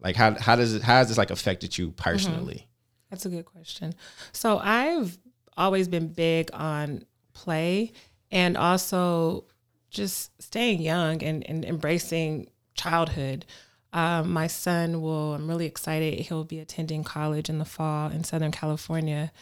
Like 0.00 0.16
how 0.16 0.34
how 0.40 0.56
does 0.56 0.74
it 0.74 0.82
how 0.82 0.94
has 0.94 1.08
this 1.08 1.18
like 1.18 1.30
affected 1.30 1.76
you 1.76 1.90
personally? 1.90 2.54
Mm-hmm. 2.54 2.75
That's 3.10 3.26
a 3.26 3.28
good 3.28 3.44
question. 3.44 3.94
So 4.32 4.58
I've 4.58 5.16
always 5.56 5.88
been 5.88 6.08
big 6.08 6.50
on 6.52 7.04
play 7.32 7.92
and 8.30 8.56
also 8.56 9.44
just 9.90 10.30
staying 10.42 10.80
young 10.80 11.22
and, 11.22 11.48
and 11.48 11.64
embracing 11.64 12.48
childhood. 12.74 13.46
Um, 13.92 14.30
my 14.30 14.46
son 14.46 15.00
will, 15.00 15.34
I'm 15.34 15.48
really 15.48 15.66
excited. 15.66 16.20
He'll 16.20 16.44
be 16.44 16.58
attending 16.58 17.04
college 17.04 17.48
in 17.48 17.58
the 17.58 17.64
fall 17.64 18.10
in 18.10 18.24
Southern 18.24 18.52
California. 18.52 19.32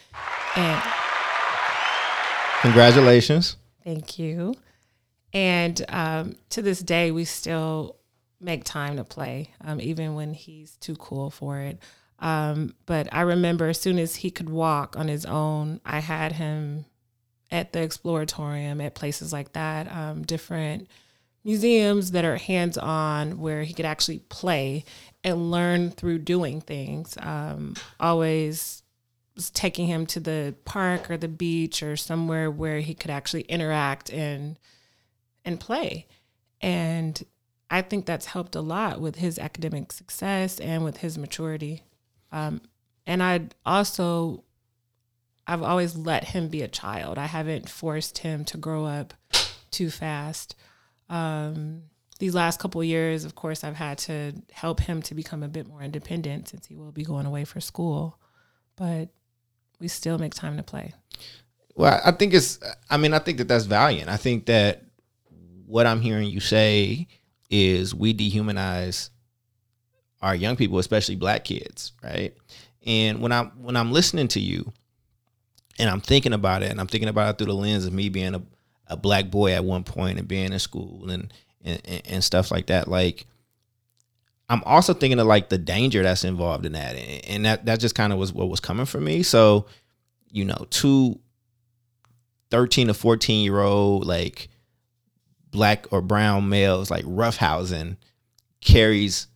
And 0.55 0.81
congratulations. 2.61 3.57
Thank 3.83 4.17
you. 4.17 4.55
And 5.33 5.83
um, 5.89 6.35
to 6.51 6.61
this 6.61 6.79
day, 6.79 7.11
we 7.11 7.25
still 7.25 7.97
make 8.39 8.63
time 8.63 8.95
to 8.95 9.03
play, 9.03 9.49
um, 9.61 9.81
even 9.81 10.15
when 10.15 10.33
he's 10.33 10.77
too 10.77 10.95
cool 10.95 11.29
for 11.29 11.59
it. 11.59 11.79
Um, 12.19 12.75
but 12.85 13.07
I 13.11 13.21
remember 13.21 13.67
as 13.67 13.79
soon 13.79 13.99
as 13.99 14.17
he 14.17 14.31
could 14.31 14.49
walk 14.49 14.95
on 14.97 15.07
his 15.07 15.25
own, 15.25 15.81
I 15.85 15.99
had 15.99 16.33
him 16.33 16.85
at 17.51 17.73
the 17.73 17.79
Exploratorium, 17.79 18.83
at 18.83 18.95
places 18.95 19.31
like 19.33 19.53
that, 19.53 19.91
um, 19.91 20.23
different 20.23 20.87
museums 21.43 22.11
that 22.11 22.25
are 22.25 22.37
hands 22.37 22.77
on 22.77 23.39
where 23.39 23.63
he 23.63 23.73
could 23.73 23.85
actually 23.85 24.19
play 24.19 24.83
and 25.23 25.51
learn 25.51 25.91
through 25.91 26.19
doing 26.19 26.61
things. 26.61 27.15
Um, 27.21 27.75
always 27.99 28.81
taking 29.53 29.87
him 29.87 30.05
to 30.05 30.19
the 30.19 30.55
park 30.65 31.11
or 31.11 31.17
the 31.17 31.27
beach 31.27 31.83
or 31.83 31.97
somewhere 31.97 32.49
where 32.49 32.79
he 32.79 32.93
could 32.93 33.11
actually 33.11 33.41
interact 33.43 34.09
and 34.09 34.57
and 35.43 35.59
play. 35.59 36.07
And 36.61 37.21
I 37.69 37.81
think 37.81 38.05
that's 38.05 38.27
helped 38.27 38.55
a 38.55 38.61
lot 38.61 38.99
with 38.99 39.17
his 39.17 39.37
academic 39.37 39.91
success 39.91 40.59
and 40.59 40.83
with 40.83 40.97
his 40.97 41.17
maturity. 41.17 41.83
Um, 42.35 42.61
and 43.07 43.23
I 43.23 43.47
also, 43.65 44.43
I've 45.47 45.63
always 45.63 45.95
let 45.95 46.25
him 46.25 46.49
be 46.49 46.63
a 46.63 46.67
child. 46.67 47.17
I 47.17 47.27
haven't 47.27 47.69
forced 47.69 48.17
him 48.17 48.43
to 48.45 48.57
grow 48.57 48.83
up 48.83 49.13
too 49.71 49.89
fast. 49.89 50.53
Um, 51.09 51.83
these 52.19 52.35
last 52.35 52.59
couple 52.59 52.83
years, 52.83 53.23
of 53.23 53.35
course, 53.35 53.63
I've 53.63 53.77
had 53.77 53.99
to 53.99 54.33
help 54.51 54.81
him 54.81 55.01
to 55.03 55.15
become 55.15 55.43
a 55.43 55.47
bit 55.47 55.65
more 55.65 55.81
independent 55.81 56.49
since 56.49 56.67
he 56.67 56.75
will 56.75 56.91
be 56.91 57.03
going 57.05 57.25
away 57.25 57.45
for 57.45 57.61
school. 57.61 58.19
But 58.75 59.09
we 59.79 59.87
still 59.87 60.17
make 60.17 60.33
time 60.33 60.57
to 60.57 60.63
play. 60.63 60.93
Well, 61.73 62.01
I 62.03 62.11
think 62.11 62.33
it's. 62.33 62.59
I 62.89 62.97
mean, 62.97 63.13
I 63.13 63.19
think 63.19 63.37
that 63.37 63.47
that's 63.47 63.65
valiant. 63.65 64.09
I 64.09 64.17
think 64.17 64.47
that 64.47 64.83
what 65.65 65.85
I'm 65.85 66.01
hearing 66.01 66.29
you 66.29 66.41
say 66.41 67.07
is 67.49 67.95
we 67.95 68.13
dehumanize 68.13 69.09
our 70.25 70.35
young 70.35 70.55
people, 70.55 70.79
especially 70.79 71.15
black 71.15 71.45
kids, 71.45 71.93
right? 72.03 72.35
And 72.85 73.21
when 73.21 73.31
I'm 73.31 73.51
when 73.61 73.77
I'm 73.77 73.91
listening 73.91 74.27
to 74.29 74.39
you 74.39 74.73
and 75.77 75.87
I'm 75.87 76.01
thinking 76.01 76.33
about 76.33 76.63
it 76.63 76.71
and 76.71 76.79
I'm 76.79 76.87
thinking 76.87 77.09
about 77.09 77.29
it 77.29 77.37
through 77.37 77.53
the 77.53 77.59
lens 77.59 77.85
of 77.85 77.93
me 77.93 78.09
being 78.09 78.33
a, 78.33 78.41
a 78.87 78.97
black 78.97 79.29
boy 79.29 79.53
at 79.53 79.63
one 79.63 79.83
point 79.83 80.17
and 80.17 80.27
being 80.27 80.51
in 80.51 80.59
school 80.59 81.11
and, 81.11 81.31
and 81.63 81.81
and 82.05 82.23
stuff 82.23 82.49
like 82.49 82.67
that, 82.67 82.87
like 82.87 83.27
I'm 84.49 84.63
also 84.63 84.95
thinking 84.95 85.19
of 85.19 85.27
like 85.27 85.49
the 85.49 85.59
danger 85.59 86.01
that's 86.01 86.23
involved 86.23 86.65
in 86.65 86.71
that. 86.71 86.95
And 86.95 87.45
that 87.45 87.65
that 87.67 87.79
just 87.79 87.93
kind 87.93 88.11
of 88.11 88.17
was 88.17 88.33
what 88.33 88.49
was 88.49 88.59
coming 88.59 88.87
for 88.87 88.99
me. 88.99 89.21
So, 89.21 89.67
you 90.31 90.43
know, 90.43 90.65
two 90.71 91.19
13 92.49 92.87
to 92.87 92.93
14 92.95 93.43
year 93.43 93.59
old 93.59 94.05
like 94.07 94.49
black 95.51 95.85
or 95.91 96.01
brown 96.01 96.49
males 96.49 96.89
like 96.89 97.05
roughhousing 97.05 97.97
carries 98.61 99.27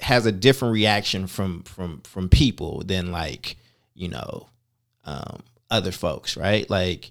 has 0.00 0.26
a 0.26 0.32
different 0.32 0.72
reaction 0.74 1.26
from 1.26 1.62
from 1.62 2.00
from 2.02 2.28
people 2.28 2.82
than 2.84 3.10
like 3.10 3.56
you 3.94 4.08
know 4.08 4.48
um, 5.04 5.42
other 5.70 5.92
folks, 5.92 6.36
right? 6.36 6.68
Like, 6.68 7.10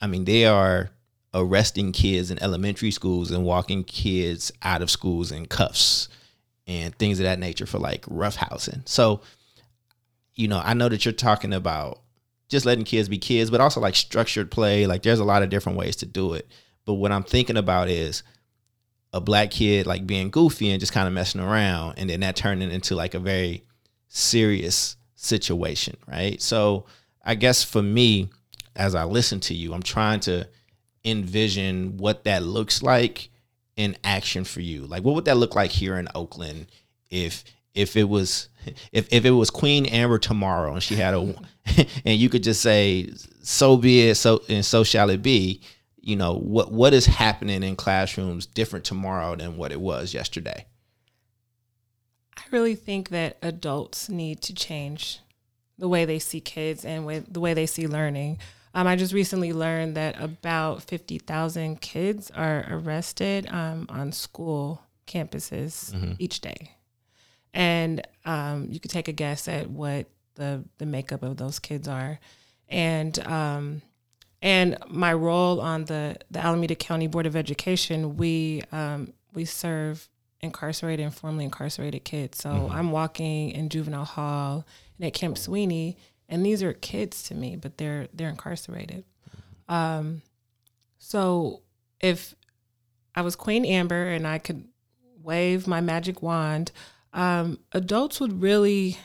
I 0.00 0.06
mean, 0.06 0.24
they 0.24 0.46
are 0.46 0.90
arresting 1.32 1.92
kids 1.92 2.30
in 2.30 2.40
elementary 2.42 2.92
schools 2.92 3.30
and 3.30 3.44
walking 3.44 3.82
kids 3.82 4.52
out 4.62 4.82
of 4.82 4.90
schools 4.90 5.32
in 5.32 5.46
cuffs 5.46 6.08
and 6.66 6.94
things 6.96 7.18
of 7.18 7.24
that 7.24 7.40
nature 7.40 7.66
for 7.66 7.78
like 7.78 8.02
roughhousing. 8.06 8.88
So, 8.88 9.20
you 10.34 10.48
know, 10.48 10.62
I 10.64 10.74
know 10.74 10.88
that 10.88 11.04
you're 11.04 11.12
talking 11.12 11.52
about 11.52 12.00
just 12.48 12.66
letting 12.66 12.84
kids 12.84 13.08
be 13.08 13.18
kids, 13.18 13.50
but 13.50 13.60
also 13.60 13.80
like 13.80 13.96
structured 13.96 14.50
play. 14.50 14.86
Like, 14.86 15.02
there's 15.02 15.18
a 15.18 15.24
lot 15.24 15.42
of 15.42 15.50
different 15.50 15.78
ways 15.78 15.96
to 15.96 16.06
do 16.06 16.34
it. 16.34 16.48
But 16.84 16.94
what 16.94 17.12
I'm 17.12 17.24
thinking 17.24 17.56
about 17.56 17.88
is 17.88 18.22
a 19.14 19.20
black 19.20 19.50
kid 19.50 19.86
like 19.86 20.06
being 20.06 20.28
goofy 20.28 20.70
and 20.70 20.80
just 20.80 20.92
kind 20.92 21.08
of 21.08 21.14
messing 21.14 21.40
around 21.40 21.94
and 21.98 22.10
then 22.10 22.20
that 22.20 22.36
turning 22.36 22.70
into 22.70 22.94
like 22.94 23.14
a 23.14 23.18
very 23.18 23.62
serious 24.08 24.96
situation 25.14 25.96
right? 26.06 26.42
So 26.42 26.84
i 27.26 27.34
guess 27.34 27.64
for 27.64 27.82
me 27.82 28.28
as 28.76 28.94
i 28.94 29.02
listen 29.04 29.40
to 29.40 29.54
you 29.54 29.72
i'm 29.72 29.82
trying 29.82 30.20
to 30.20 30.46
envision 31.04 31.96
what 31.96 32.24
that 32.24 32.42
looks 32.42 32.82
like 32.82 33.30
in 33.76 33.96
action 34.04 34.44
for 34.44 34.60
you. 34.60 34.86
Like 34.86 35.02
what 35.02 35.14
would 35.14 35.24
that 35.26 35.36
look 35.36 35.54
like 35.54 35.70
here 35.70 35.96
in 35.96 36.08
oakland 36.14 36.66
if 37.10 37.44
if 37.74 37.96
it 37.96 38.04
was 38.04 38.48
if, 38.92 39.12
if 39.12 39.24
it 39.24 39.30
was 39.30 39.50
queen 39.50 39.86
amber 39.86 40.18
tomorrow 40.18 40.72
and 40.72 40.82
she 40.82 40.94
had 40.94 41.14
a 41.14 41.34
and 42.04 42.18
you 42.18 42.28
could 42.28 42.42
just 42.42 42.62
say 42.62 43.10
so 43.42 43.76
be 43.76 44.08
it 44.08 44.14
so 44.14 44.42
and 44.48 44.64
so 44.64 44.84
shall 44.84 45.10
it 45.10 45.22
be 45.22 45.60
you 46.06 46.16
know 46.16 46.34
what 46.34 46.72
what 46.72 46.92
is 46.94 47.06
happening 47.06 47.62
in 47.62 47.76
classrooms 47.76 48.46
different 48.46 48.84
tomorrow 48.84 49.36
than 49.36 49.56
what 49.56 49.72
it 49.72 49.80
was 49.80 50.14
yesterday? 50.14 50.66
I 52.36 52.42
really 52.50 52.74
think 52.74 53.08
that 53.10 53.38
adults 53.42 54.08
need 54.08 54.40
to 54.42 54.54
change 54.54 55.20
the 55.78 55.88
way 55.88 56.04
they 56.04 56.18
see 56.18 56.40
kids 56.40 56.84
and 56.84 57.06
with 57.06 57.32
the 57.32 57.40
way 57.40 57.54
they 57.54 57.66
see 57.66 57.86
learning. 57.86 58.38
Um, 58.76 58.88
i 58.88 58.96
just 58.96 59.12
recently 59.12 59.52
learned 59.52 59.96
that 59.96 60.20
about 60.20 60.82
50000 60.82 61.80
kids 61.80 62.30
are 62.32 62.66
arrested 62.68 63.46
um, 63.48 63.86
on 63.88 64.10
school 64.10 64.82
campuses 65.06 65.92
mm-hmm. 65.92 66.12
each 66.18 66.40
day. 66.40 66.72
And 67.52 68.06
um, 68.24 68.66
you 68.70 68.80
could 68.80 68.90
take 68.90 69.06
a 69.06 69.12
guess 69.12 69.46
at 69.46 69.70
what 69.70 70.06
the 70.34 70.64
the 70.78 70.86
makeup 70.86 71.22
of 71.22 71.36
those 71.36 71.60
kids 71.60 71.86
are. 71.86 72.18
And 72.68 73.16
um, 73.26 73.82
and 74.44 74.76
my 74.88 75.14
role 75.14 75.58
on 75.60 75.86
the 75.86 76.16
the 76.30 76.38
Alameda 76.38 76.74
County 76.74 77.06
Board 77.06 77.24
of 77.24 77.34
Education, 77.34 78.18
we 78.18 78.62
um, 78.70 79.14
we 79.32 79.46
serve 79.46 80.08
incarcerated 80.40 81.02
and 81.02 81.14
formerly 81.14 81.46
incarcerated 81.46 82.04
kids. 82.04 82.38
So 82.42 82.50
mm-hmm. 82.50 82.72
I'm 82.72 82.92
walking 82.92 83.50
in 83.50 83.70
juvenile 83.70 84.04
hall 84.04 84.66
and 84.98 85.06
at 85.06 85.14
Camp 85.14 85.38
Sweeney, 85.38 85.96
and 86.28 86.44
these 86.44 86.62
are 86.62 86.74
kids 86.74 87.22
to 87.24 87.34
me, 87.34 87.56
but 87.56 87.78
they're 87.78 88.08
they're 88.12 88.28
incarcerated. 88.28 89.04
Um, 89.66 90.20
so 90.98 91.62
if 92.00 92.34
I 93.14 93.22
was 93.22 93.36
Queen 93.36 93.64
Amber 93.64 94.08
and 94.08 94.26
I 94.26 94.36
could 94.36 94.68
wave 95.22 95.66
my 95.66 95.80
magic 95.80 96.20
wand, 96.20 96.70
um, 97.14 97.60
adults 97.72 98.20
would 98.20 98.42
really 98.42 98.98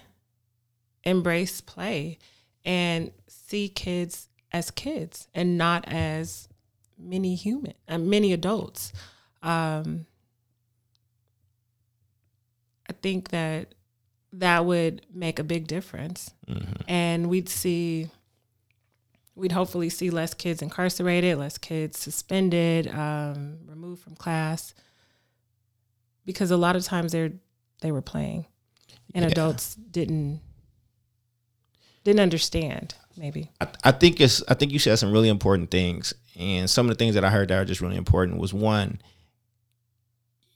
embrace 1.06 1.62
play 1.62 2.18
and 2.66 3.12
see 3.30 3.70
kids 3.70 4.29
as 4.52 4.72
kids 4.72 5.28
and 5.34 5.58
not 5.58 5.84
as 5.88 6.50
many 6.98 7.36
human 7.36 7.74
uh, 7.88 7.98
many 7.98 8.34
adults 8.34 8.92
um, 9.42 10.06
i 12.90 12.94
think 13.02 13.30
that 13.30 13.74
that 14.32 14.66
would 14.66 15.06
make 15.14 15.40
a 15.40 15.44
big 15.44 15.68
difference 15.68 16.32
mm-hmm. 16.48 16.82
and 16.88 17.30
we'd 17.30 17.50
see 17.50 18.10
we'd 19.36 19.52
hopefully 19.54 19.90
see 19.90 20.10
less 20.10 20.34
kids 20.34 20.62
incarcerated 20.62 21.38
less 21.38 21.58
kids 21.58 21.98
suspended 21.98 22.88
um, 22.90 23.58
removed 23.66 24.04
from 24.04 24.16
class 24.16 24.74
because 26.26 26.52
a 26.52 26.58
lot 26.58 26.76
of 26.76 26.84
times 26.84 27.12
they're 27.12 27.32
they 27.82 27.92
were 27.92 28.02
playing 28.02 28.46
and 29.16 29.24
yeah. 29.24 29.32
adults 29.32 29.76
didn't 29.76 30.42
didn't 32.04 32.20
understand 32.20 32.96
maybe. 33.20 33.52
I, 33.60 33.68
I 33.84 33.92
think 33.92 34.20
it's. 34.20 34.42
I 34.48 34.54
think 34.54 34.72
you 34.72 34.80
said 34.80 34.98
some 34.98 35.12
really 35.12 35.30
important 35.30 35.70
things, 35.70 36.14
and 36.40 36.70
some 36.70 36.88
of 36.88 36.90
the 36.90 36.96
things 36.96 37.16
that 37.16 37.26
I 37.26 37.30
heard 37.30 37.50
that 37.50 37.60
are 37.60 37.66
just 37.66 37.82
really 37.82 37.98
important 37.98 38.40
was 38.40 38.54
one. 38.54 39.02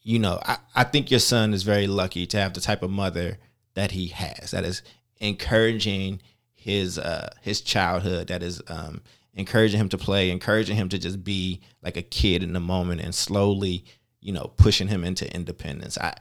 You 0.01 0.19
know, 0.19 0.39
I, 0.43 0.57
I 0.75 0.83
think 0.83 1.11
your 1.11 1.19
son 1.19 1.53
is 1.53 1.63
very 1.63 1.87
lucky 1.87 2.25
to 2.27 2.37
have 2.37 2.53
the 2.53 2.61
type 2.61 2.81
of 2.81 2.89
mother 2.89 3.37
that 3.75 3.91
he 3.91 4.07
has. 4.07 4.51
That 4.51 4.63
is 4.63 4.81
encouraging 5.19 6.21
his 6.55 6.97
uh 6.97 7.33
his 7.41 7.61
childhood. 7.61 8.27
That 8.27 8.41
is 8.41 8.61
um 8.67 9.01
encouraging 9.33 9.79
him 9.79 9.89
to 9.89 9.97
play, 9.97 10.31
encouraging 10.31 10.75
him 10.75 10.89
to 10.89 10.97
just 10.97 11.23
be 11.23 11.61
like 11.81 11.97
a 11.97 12.01
kid 12.01 12.43
in 12.43 12.53
the 12.53 12.59
moment, 12.59 13.01
and 13.01 13.13
slowly, 13.13 13.85
you 14.21 14.31
know, 14.31 14.51
pushing 14.57 14.87
him 14.87 15.03
into 15.03 15.31
independence. 15.33 15.97
I, 15.97 16.13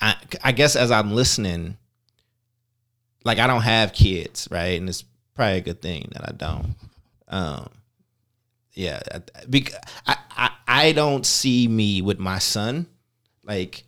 I, 0.00 0.16
I 0.44 0.52
guess 0.52 0.76
as 0.76 0.90
I'm 0.90 1.12
listening, 1.12 1.76
like 3.24 3.38
I 3.38 3.46
don't 3.46 3.62
have 3.62 3.92
kids, 3.92 4.48
right? 4.50 4.78
And 4.78 4.88
it's 4.88 5.04
probably 5.38 5.58
a 5.58 5.62
good 5.62 5.80
thing 5.80 6.10
that 6.12 6.28
I 6.28 6.32
don't. 6.32 6.74
Um, 7.28 7.70
yeah, 8.72 9.00
because 9.48 9.76
I, 10.06 10.16
I 10.30 10.50
I 10.66 10.92
don't 10.92 11.24
see 11.24 11.66
me 11.66 12.02
with 12.02 12.18
my 12.18 12.38
son 12.38 12.86
like 13.44 13.84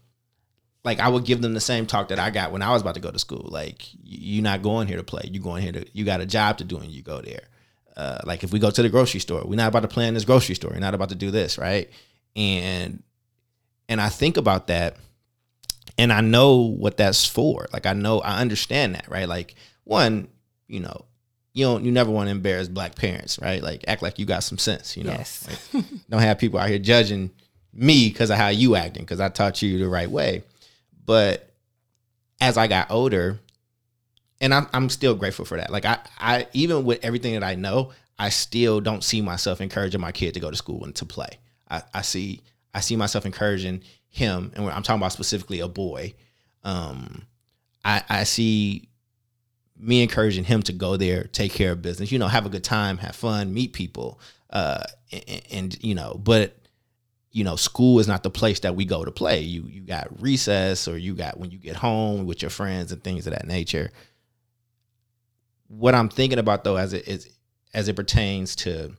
like 0.85 1.01
I 1.01 1.09
would 1.09 1.25
give 1.25 1.43
them 1.43 1.53
the 1.53 1.61
same 1.61 1.87
talk 1.87 2.09
that 2.09 2.19
I 2.19 2.31
got 2.31 2.53
when 2.53 2.63
I 2.63 2.71
was 2.71 2.83
about 2.83 2.95
to 2.95 3.01
go 3.01 3.11
to 3.11 3.19
school. 3.19 3.49
Like 3.51 3.83
you're 4.03 4.43
not 4.43 4.63
going 4.63 4.87
here 4.87 4.97
to 4.97 5.03
play. 5.03 5.29
You're 5.31 5.43
going 5.43 5.63
here 5.63 5.73
to 5.73 5.85
you 5.93 6.05
got 6.05 6.21
a 6.21 6.27
job 6.27 6.59
to 6.59 6.65
do 6.65 6.79
and 6.79 6.91
you 6.91 7.03
go 7.03 7.21
there. 7.21 7.43
Uh, 7.97 8.21
like 8.25 8.45
if 8.45 8.53
we 8.53 8.59
go 8.59 8.71
to 8.71 8.83
the 8.83 8.89
grocery 8.89 9.21
store, 9.21 9.43
we're 9.45 9.57
not 9.57 9.69
about 9.69 9.83
to 9.83 9.89
play 9.89 10.07
in 10.07 10.15
this 10.15 10.25
grocery 10.25 10.55
store. 10.55 10.71
We're 10.73 10.81
not 10.81 10.95
about 10.95 11.11
to 11.11 11.15
do 11.15 11.31
this, 11.31 11.59
right? 11.59 11.91
And 12.37 13.03
and 13.89 14.01
I 14.01 14.09
think 14.09 14.37
about 14.37 14.69
that 14.69 14.97
and 15.99 16.13
I 16.13 16.21
know 16.21 16.57
what 16.57 16.97
that's 16.97 17.27
for. 17.27 17.67
Like 17.73 17.87
I 17.87 17.93
know 17.93 18.21
I 18.21 18.41
understand 18.41 18.95
that, 18.95 19.09
right? 19.09 19.29
Like 19.29 19.57
one, 19.85 20.29
you 20.69 20.81
know, 20.81 21.05
you 21.53 21.65
don't 21.65 21.85
you 21.85 21.93
never 21.93 22.11
want 22.11 22.29
to 22.29 22.31
embarrass 22.31 22.69
black 22.69 22.95
parents, 22.95 23.39
right? 23.41 23.63
Like 23.63 23.85
act 23.89 24.03
like 24.03 24.19
you 24.19 24.27
got 24.27 24.45
some 24.45 24.59
sense, 24.59 24.97
you 24.97 25.05
know. 25.05 25.13
Yes. 25.13 25.47
Like, 25.75 25.85
don't 26.09 26.21
have 26.21 26.39
people 26.39 26.59
out 26.59 26.69
here 26.69 26.79
judging 26.79 27.31
me 27.73 28.09
because 28.09 28.31
of 28.31 28.37
how 28.37 28.49
you 28.49 28.77
acting 28.77 29.03
because 29.03 29.21
I 29.21 29.29
taught 29.29 29.63
you 29.63 29.79
the 29.79 29.89
right 29.89 30.11
way. 30.11 30.45
But 31.05 31.51
as 32.41 32.57
I 32.57 32.67
got 32.67 32.91
older, 32.91 33.39
and 34.41 34.55
I'm 34.55 34.69
I'm 34.73 34.89
still 34.89 35.15
grateful 35.15 35.45
for 35.45 35.57
that. 35.57 35.71
Like 35.71 35.85
I 35.85 35.99
I 36.19 36.47
even 36.53 36.85
with 36.85 37.05
everything 37.05 37.35
that 37.35 37.45
I 37.45 37.55
know, 37.57 37.93
I 38.19 38.29
still 38.29 38.81
don't 38.81 39.03
see 39.03 39.21
myself 39.21 39.61
encouraging 39.61 40.01
my 40.01 40.13
kid 40.13 40.35
to 40.35 40.41
go 40.41 40.51
to 40.51 40.57
school 40.57 40.85
and 40.85 40.95
to 40.97 41.05
play. 41.05 41.39
I, 41.69 41.83
I 41.95 42.03
see 42.03 42.43
I 42.73 42.81
see 42.81 42.97
myself 42.97 43.27
encouraging 43.27 43.83
him, 44.09 44.53
and 44.55 44.69
I'm 44.69 44.83
talking 44.83 45.01
about 45.01 45.13
specifically 45.13 45.61
a 45.61 45.69
boy. 45.69 46.15
Um, 46.63 47.23
I 47.85 48.03
I 48.09 48.25
see 48.25 48.90
me 49.81 50.03
encouraging 50.03 50.45
him 50.45 50.63
to 50.63 50.73
go 50.73 50.97
there, 50.97 51.25
take 51.25 51.53
care 51.53 51.73
of 51.73 51.83
business, 51.83 52.13
you 52.13 52.19
know, 52.19 52.29
have 52.29 52.47
a 52.47 52.51
good 52.51 52.65
time, 52.65 52.99
have 52.99 53.17
fun, 53.17 53.53
meet 53.55 53.73
people, 53.73 54.21
uh, 54.51 54.85
and, 55.11 55.43
and 55.51 55.85
you 55.85 55.95
know, 55.95 56.21
but 56.23 56.57
you 57.33 57.45
know, 57.45 57.57
school 57.57 58.01
is 58.01 58.09
not 58.09 58.23
the 58.23 58.31
place 58.31 58.61
that 58.61 58.75
we 58.75 58.85
go 58.85 59.05
to 59.05 59.11
play. 59.11 59.41
You 59.41 59.63
you 59.69 59.83
got 59.83 60.21
recess 60.21 60.89
or 60.89 60.99
you 60.99 61.15
got 61.15 61.39
when 61.39 61.51
you 61.51 61.59
get 61.59 61.77
home 61.77 62.27
with 62.27 62.43
your 62.43 62.51
friends 62.51 62.93
and 62.93 63.03
things 63.03 63.27
of 63.27 63.33
that 63.33 63.47
nature. 63.47 63.91
What 65.69 65.95
I'm 65.95 66.09
thinking 66.09 66.41
about 66.41 66.65
though, 66.65 66.77
as 66.77 66.93
it 66.93 67.07
is 67.07 67.31
as 67.73 67.89
it 67.89 67.95
pertains 67.95 68.57
to 68.57 68.93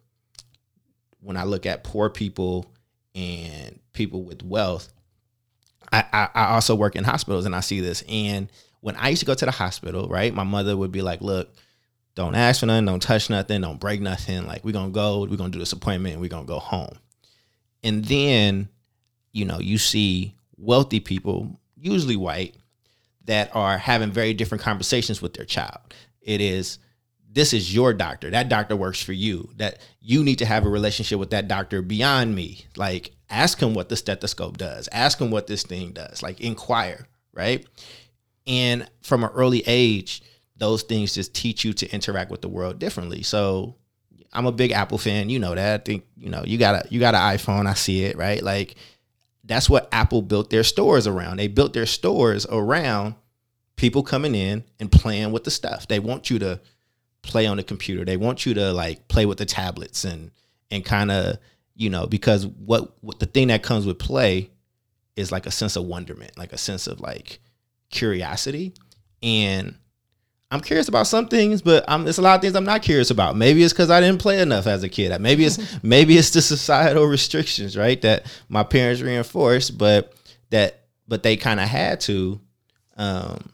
when 1.20 1.36
I 1.36 1.44
look 1.44 1.66
at 1.66 1.84
poor 1.84 2.10
people 2.10 2.72
and 3.14 3.80
people 3.92 4.24
with 4.24 4.44
wealth, 4.44 4.88
I, 5.92 6.06
I, 6.14 6.30
I 6.34 6.46
also 6.54 6.74
work 6.76 6.96
in 6.96 7.04
hospitals 7.04 7.46
and 7.46 7.56
I 7.56 7.60
see 7.60 7.82
this. 7.82 8.04
And 8.08 8.50
when 8.82 8.96
I 8.98 9.10
used 9.10 9.22
to 9.22 9.26
go 9.26 9.34
to 9.34 9.46
the 9.46 9.52
hospital, 9.52 10.08
right, 10.10 10.34
my 10.34 10.44
mother 10.44 10.76
would 10.76 10.92
be 10.92 11.02
like, 11.02 11.22
"Look, 11.22 11.56
don't 12.16 12.36
ask 12.36 12.60
for 12.60 12.66
nothing, 12.66 12.86
don't 12.86 13.02
touch 13.02 13.30
nothing, 13.30 13.62
don't 13.62 13.80
break 13.80 14.02
nothing. 14.02 14.46
Like 14.46 14.66
we're 14.66 14.74
gonna 14.74 14.92
go, 14.92 15.22
we're 15.22 15.38
gonna 15.38 15.50
do 15.50 15.60
this 15.60 15.74
appointment, 15.74 16.20
we're 16.20 16.30
gonna 16.30 16.46
go 16.46 16.60
home." 16.60 16.98
And 17.84 18.06
then, 18.06 18.70
you 19.32 19.46
know, 19.46 19.60
you 19.60 19.78
see 19.78 20.36
wealthy 20.58 21.00
people, 21.00 21.60
usually 21.76 22.16
white, 22.16 22.56
that 23.26 23.56
are 23.56 23.78
having 23.78 24.12
very 24.12 24.34
different 24.34 24.64
conversations 24.64 25.22
with 25.22 25.34
their 25.34 25.46
child. 25.46 25.80
It 26.22 26.42
is, 26.42 26.80
this 27.32 27.54
is 27.54 27.74
your 27.74 27.94
doctor. 27.94 28.30
That 28.30 28.50
doctor 28.50 28.76
works 28.76 29.02
for 29.02 29.14
you. 29.14 29.50
That 29.58 29.80
you 30.00 30.24
need 30.24 30.40
to 30.40 30.46
have 30.46 30.66
a 30.66 30.70
relationship 30.70 31.20
with 31.20 31.30
that 31.32 31.48
doctor 31.48 31.82
beyond 31.82 32.36
me. 32.36 32.66
Like, 32.76 33.12
ask 33.30 33.60
him 33.62 33.74
what 33.74 33.90
the 33.90 33.96
stethoscope 33.96 34.58
does. 34.58 34.90
Ask 34.92 35.20
him 35.20 35.32
what 35.32 35.48
this 35.48 35.64
thing 35.64 35.92
does. 35.92 36.22
Like, 36.22 36.42
inquire, 36.42 37.08
right? 37.34 37.66
And 38.48 38.90
from 39.02 39.24
an 39.24 39.30
early 39.34 39.64
age, 39.66 40.24
those 40.58 40.84
things 40.84 41.14
just 41.14 41.34
teach 41.34 41.64
you 41.64 41.74
to 41.74 41.92
interact 41.94 42.32
with 42.32 42.42
the 42.42 42.50
world 42.50 42.80
differently. 42.80 43.24
So 43.24 43.76
I'm 44.34 44.46
a 44.46 44.52
big 44.52 44.72
Apple 44.72 44.98
fan. 44.98 45.30
You 45.30 45.40
know 45.40 45.56
that. 45.56 45.82
I 45.82 45.84
think 45.84 46.06
you 46.18 46.30
know 46.30 46.44
you 46.46 46.58
got 46.58 46.86
a 46.86 46.88
you 46.90 47.00
got 47.00 47.16
an 47.16 47.22
iPhone. 47.22 47.68
I 47.68 47.74
see 47.74 48.04
it 48.04 48.18
right. 48.18 48.42
Like 48.42 48.76
that's 49.44 49.70
what 49.70 49.90
Apple 49.92 50.22
built 50.22 50.50
their 50.50 50.64
stores 50.64 51.08
around. 51.08 51.38
They 51.38 51.48
built 51.48 51.74
their 51.74 51.86
stores 51.86 52.46
around 52.46 53.16
people 53.76 54.04
coming 54.04 54.36
in 54.36 54.64
and 54.80 54.92
playing 54.92 55.32
with 55.32 55.44
the 55.44 55.52
stuff. 55.52 55.88
They 55.88 56.00
want 56.00 56.30
you 56.30 56.40
to 56.40 56.60
play 57.24 57.48
on 57.48 57.58
the 57.58 57.64
computer. 57.64 58.06
They 58.06 58.18
want 58.18 58.46
you 58.46 58.54
to 58.54 58.72
like 58.72 59.08
play 59.08 59.26
with 59.26 59.38
the 59.38 59.46
tablets 59.46 60.06
and 60.06 60.32
and 60.70 60.86
kind 60.86 61.12
of 61.12 61.38
you 61.76 61.90
know 61.90 62.06
because 62.06 62.48
what 62.48 62.96
what 63.02 63.20
the 63.20 63.26
thing 63.26 63.48
that 63.48 63.64
comes 63.64 63.86
with 63.86 64.00
play 64.00 64.52
is 65.16 65.32
like 65.32 65.46
a 65.46 65.52
sense 65.52 65.76
of 65.76 65.86
wonderment, 65.86 66.38
like 66.38 66.54
a 66.54 66.58
sense 66.58 66.88
of 66.88 67.02
like 67.02 67.40
curiosity 67.92 68.74
and 69.22 69.76
I'm 70.52 70.60
curious 70.60 70.90
about 70.90 71.08
some 71.08 71.30
things, 71.30 71.62
but 71.62 71.86
I'm, 71.88 72.04
there's 72.04 72.18
a 72.18 72.22
lot 72.22 72.36
of 72.36 72.42
things 72.42 72.56
I'm 72.56 72.66
not 72.66 72.82
curious 72.82 73.10
about. 73.10 73.38
Maybe 73.38 73.64
it's 73.64 73.72
because 73.72 73.90
I 73.90 74.02
didn't 74.02 74.20
play 74.20 74.42
enough 74.42 74.68
as 74.68 74.84
a 74.84 74.90
kid. 74.90 75.18
Maybe 75.22 75.46
it's 75.46 75.60
maybe 75.84 76.18
it's 76.18 76.32
the 76.32 76.42
societal 76.42 77.06
restrictions, 77.06 77.78
right? 77.78 78.02
That 78.02 78.26
my 78.50 78.64
parents 78.64 79.02
reinforced, 79.02 79.78
but 79.78 80.14
that 80.50 80.82
but 81.08 81.24
they 81.24 81.38
kind 81.38 81.62
of 81.62 81.70
had 81.70 82.02
to, 82.02 82.42
um, 82.98 83.54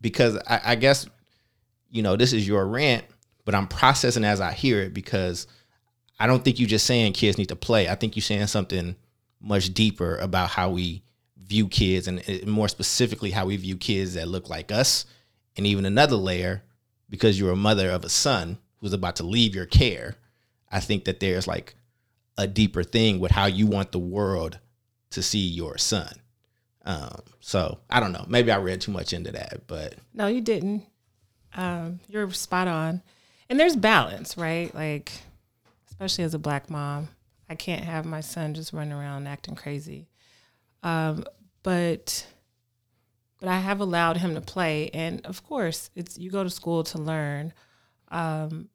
because 0.00 0.36
I, 0.48 0.60
I 0.64 0.74
guess 0.74 1.06
you 1.88 2.02
know 2.02 2.16
this 2.16 2.32
is 2.32 2.48
your 2.48 2.66
rant, 2.66 3.04
but 3.44 3.54
I'm 3.54 3.68
processing 3.68 4.24
as 4.24 4.40
I 4.40 4.52
hear 4.52 4.80
it 4.80 4.92
because 4.92 5.46
I 6.18 6.26
don't 6.26 6.44
think 6.44 6.58
you're 6.58 6.68
just 6.68 6.86
saying 6.86 7.12
kids 7.12 7.38
need 7.38 7.50
to 7.50 7.56
play. 7.56 7.88
I 7.88 7.94
think 7.94 8.16
you're 8.16 8.22
saying 8.22 8.48
something 8.48 8.96
much 9.40 9.72
deeper 9.72 10.16
about 10.16 10.50
how 10.50 10.70
we 10.70 11.03
view 11.46 11.68
kids 11.68 12.08
and 12.08 12.46
more 12.46 12.68
specifically 12.68 13.30
how 13.30 13.46
we 13.46 13.56
view 13.56 13.76
kids 13.76 14.14
that 14.14 14.28
look 14.28 14.48
like 14.48 14.72
us 14.72 15.04
and 15.56 15.66
even 15.66 15.84
another 15.84 16.16
layer 16.16 16.62
because 17.08 17.38
you're 17.38 17.52
a 17.52 17.56
mother 17.56 17.90
of 17.90 18.04
a 18.04 18.08
son 18.08 18.58
who's 18.80 18.92
about 18.92 19.16
to 19.16 19.22
leave 19.22 19.54
your 19.54 19.66
care 19.66 20.16
i 20.70 20.80
think 20.80 21.04
that 21.04 21.20
there's 21.20 21.46
like 21.46 21.74
a 22.36 22.46
deeper 22.46 22.82
thing 22.82 23.20
with 23.20 23.30
how 23.30 23.46
you 23.46 23.66
want 23.66 23.92
the 23.92 23.98
world 23.98 24.58
to 25.10 25.22
see 25.22 25.46
your 25.46 25.78
son. 25.78 26.12
Um, 26.86 27.20
so 27.40 27.78
i 27.88 27.98
don't 28.00 28.12
know. 28.12 28.26
Maybe 28.28 28.50
i 28.50 28.58
read 28.58 28.80
too 28.80 28.92
much 28.92 29.12
into 29.12 29.32
that 29.32 29.62
but 29.66 29.94
no 30.12 30.26
you 30.26 30.40
didn't. 30.40 30.84
Um, 31.56 32.00
you're 32.08 32.30
spot 32.32 32.66
on. 32.68 33.02
And 33.48 33.58
there's 33.58 33.76
balance 33.76 34.36
right? 34.36 34.74
Like 34.74 35.12
especially 35.88 36.24
as 36.24 36.34
a 36.34 36.38
black 36.38 36.68
mom 36.68 37.08
i 37.48 37.54
can't 37.54 37.84
have 37.84 38.04
my 38.04 38.20
son 38.20 38.54
just 38.54 38.72
running 38.72 38.92
around 38.92 39.26
acting 39.26 39.54
crazy. 39.54 40.08
Um, 40.82 41.24
but 41.64 42.26
but 43.40 43.48
I 43.48 43.58
have 43.58 43.80
allowed 43.80 44.18
him 44.18 44.36
to 44.36 44.40
play. 44.40 44.90
And 44.94 45.26
of 45.26 45.42
course, 45.42 45.90
it's 45.96 46.16
you 46.16 46.30
go 46.30 46.44
to 46.44 46.50
school 46.50 46.84
to 46.84 46.98
learn. 46.98 47.52
Um, 48.08 48.68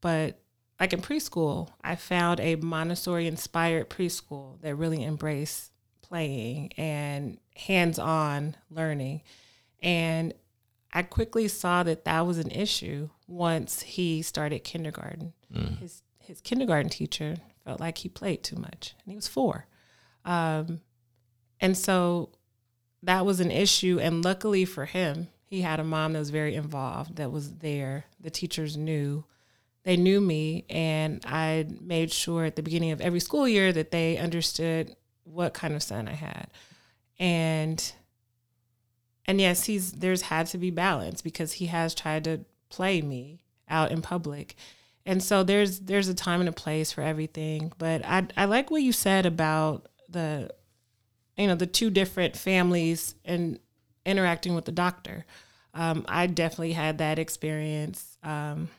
but 0.00 0.40
like 0.78 0.92
in 0.92 1.00
preschool, 1.00 1.70
I 1.82 1.96
found 1.96 2.38
a 2.38 2.54
Montessori 2.56 3.26
inspired 3.26 3.90
preschool 3.90 4.60
that 4.60 4.76
really 4.76 5.02
embraced 5.02 5.72
playing 6.02 6.72
and 6.76 7.38
hands 7.56 7.98
on 7.98 8.56
learning. 8.70 9.22
And 9.82 10.32
I 10.92 11.02
quickly 11.02 11.48
saw 11.48 11.82
that 11.82 12.04
that 12.04 12.26
was 12.26 12.38
an 12.38 12.50
issue 12.50 13.10
once 13.26 13.82
he 13.82 14.22
started 14.22 14.64
kindergarten. 14.64 15.32
Mm. 15.52 15.78
His 15.78 16.02
his 16.20 16.40
kindergarten 16.40 16.90
teacher 16.90 17.36
felt 17.64 17.80
like 17.80 17.98
he 17.98 18.08
played 18.08 18.42
too 18.42 18.56
much, 18.56 18.94
and 19.04 19.12
he 19.12 19.16
was 19.16 19.28
four. 19.28 19.66
Um, 20.24 20.80
and 21.60 21.76
so 21.76 22.30
that 23.02 23.24
was 23.24 23.40
an 23.40 23.50
issue. 23.50 23.98
And 24.00 24.24
luckily 24.24 24.64
for 24.64 24.84
him, 24.84 25.28
he 25.44 25.62
had 25.62 25.80
a 25.80 25.84
mom 25.84 26.12
that 26.12 26.18
was 26.18 26.30
very 26.30 26.54
involved, 26.54 27.16
that 27.16 27.32
was 27.32 27.54
there. 27.54 28.04
The 28.20 28.30
teachers 28.30 28.76
knew. 28.76 29.24
They 29.84 29.96
knew 29.96 30.20
me, 30.20 30.64
and 30.68 31.22
I 31.24 31.64
made 31.80 32.12
sure 32.12 32.44
at 32.44 32.56
the 32.56 32.62
beginning 32.62 32.90
of 32.90 33.00
every 33.00 33.20
school 33.20 33.46
year 33.46 33.72
that 33.72 33.92
they 33.92 34.18
understood 34.18 34.96
what 35.22 35.54
kind 35.54 35.74
of 35.74 35.82
son 35.82 36.08
I 36.08 36.14
had. 36.14 36.48
And 37.20 37.92
and 39.26 39.40
yes, 39.40 39.64
he's 39.64 39.92
there's 39.92 40.22
had 40.22 40.46
to 40.48 40.58
be 40.58 40.70
balance 40.70 41.22
because 41.22 41.54
he 41.54 41.66
has 41.66 41.94
tried 41.94 42.24
to 42.24 42.44
play 42.68 43.00
me 43.00 43.42
out 43.68 43.92
in 43.92 44.02
public. 44.02 44.56
And 45.04 45.22
so 45.22 45.44
there's 45.44 45.80
there's 45.80 46.08
a 46.08 46.14
time 46.14 46.40
and 46.40 46.48
a 46.48 46.52
place 46.52 46.90
for 46.90 47.02
everything. 47.02 47.72
But 47.78 48.04
I 48.04 48.26
I 48.36 48.46
like 48.46 48.72
what 48.72 48.82
you 48.82 48.92
said 48.92 49.24
about 49.24 49.88
the 50.08 50.50
you 51.36 51.46
know 51.46 51.54
the 51.54 51.66
two 51.66 51.90
different 51.90 52.36
families 52.36 53.14
and 53.24 53.58
interacting 54.04 54.54
with 54.54 54.64
the 54.64 54.72
doctor. 54.72 55.24
Um, 55.74 56.04
I 56.08 56.26
definitely 56.26 56.72
had 56.72 56.98
that 56.98 57.18
experience 57.18 58.16
um, 58.22 58.70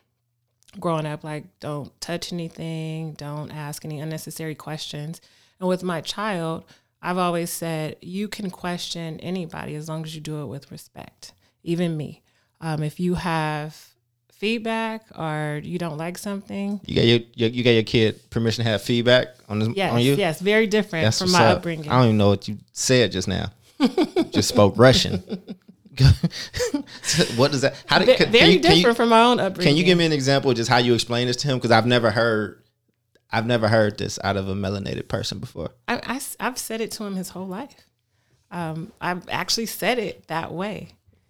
growing 0.80 1.06
up. 1.06 1.24
Like, 1.24 1.60
don't 1.60 2.00
touch 2.02 2.34
anything, 2.34 3.14
don't 3.14 3.52
ask 3.52 3.86
any 3.86 4.00
unnecessary 4.00 4.56
questions. 4.56 5.22
And 5.60 5.70
with 5.70 5.84
my 5.84 6.02
child, 6.02 6.66
I've 7.02 7.18
always 7.20 7.52
said 7.52 7.98
you 8.02 8.28
can 8.28 8.50
question 8.50 9.20
anybody 9.20 9.76
as 9.76 9.88
long 9.88 10.04
as 10.04 10.16
you 10.16 10.22
do 10.22 10.42
it 10.42 10.48
with 10.48 10.72
respect, 10.72 11.34
even 11.64 11.96
me. 11.96 12.24
Um, 12.60 12.82
if 12.82 13.00
you 13.00 13.14
have 13.16 13.90
feedback 14.38 15.04
or 15.18 15.60
you 15.64 15.80
don't 15.80 15.98
like 15.98 16.18
something. 16.18 16.80
You 16.86 16.96
got 16.96 17.06
your, 17.06 17.20
your 17.36 17.50
you 17.50 17.64
got 17.64 17.72
your 17.72 17.84
kid 17.84 18.30
permission 18.30 18.64
to 18.64 18.70
have 18.70 18.82
feedback 18.82 19.30
on 19.50 19.60
this, 19.60 19.70
yes, 19.76 19.92
on 19.92 20.02
you. 20.02 20.16
Yes, 20.16 20.40
very 20.40 20.68
different 20.68 21.06
That's 21.06 21.20
from 21.20 21.32
my 21.32 21.46
up. 21.48 21.58
upbringing. 21.58 21.90
I 21.90 21.98
don't 21.98 22.06
even 22.06 22.18
know 22.18 22.30
what 22.30 22.48
you 22.48 22.58
said 22.74 23.12
just 23.12 23.28
now. 23.28 23.52
just 24.32 24.50
spoke 24.50 24.78
Russian. 24.78 25.24
what 27.36 27.52
does 27.52 27.62
that? 27.62 27.76
How 27.88 28.00
did 28.00 28.18
can, 28.18 28.32
very 28.32 28.44
can 28.44 28.52
you, 28.52 28.60
different 28.60 28.86
you, 28.86 28.94
from 28.94 29.10
my 29.10 29.24
own 29.24 29.40
upbringing. 29.40 29.72
Can 29.72 29.78
you 29.78 29.84
give 29.84 29.98
me 29.98 30.06
an 30.06 30.12
example 30.12 30.52
of 30.52 30.58
just 30.58 30.70
how 30.70 30.78
you 30.78 30.94
explain 30.94 31.28
this 31.28 31.38
to 31.38 31.48
him? 31.48 31.58
Because 31.58 31.72
I've 31.72 31.88
never 31.88 32.12
heard, 32.12 32.62
I've 33.32 33.48
never 33.48 33.68
heard 33.68 33.98
this 33.98 34.20
out 34.24 34.38
of 34.38 34.48
a 34.48 34.54
melanated 34.54 35.08
person 35.08 35.40
before. 35.40 35.72
I, 35.88 36.20
I, 36.40 36.44
have 36.44 36.58
said 36.58 36.82
it 36.82 36.92
to 36.92 37.04
him 37.04 37.16
his 37.16 37.30
whole 37.30 37.48
life. 37.48 37.76
Um, 38.52 38.92
I've 39.02 39.28
actually 39.30 39.66
said 39.66 39.98
it 39.98 40.28
that 40.28 40.52
way. 40.52 40.90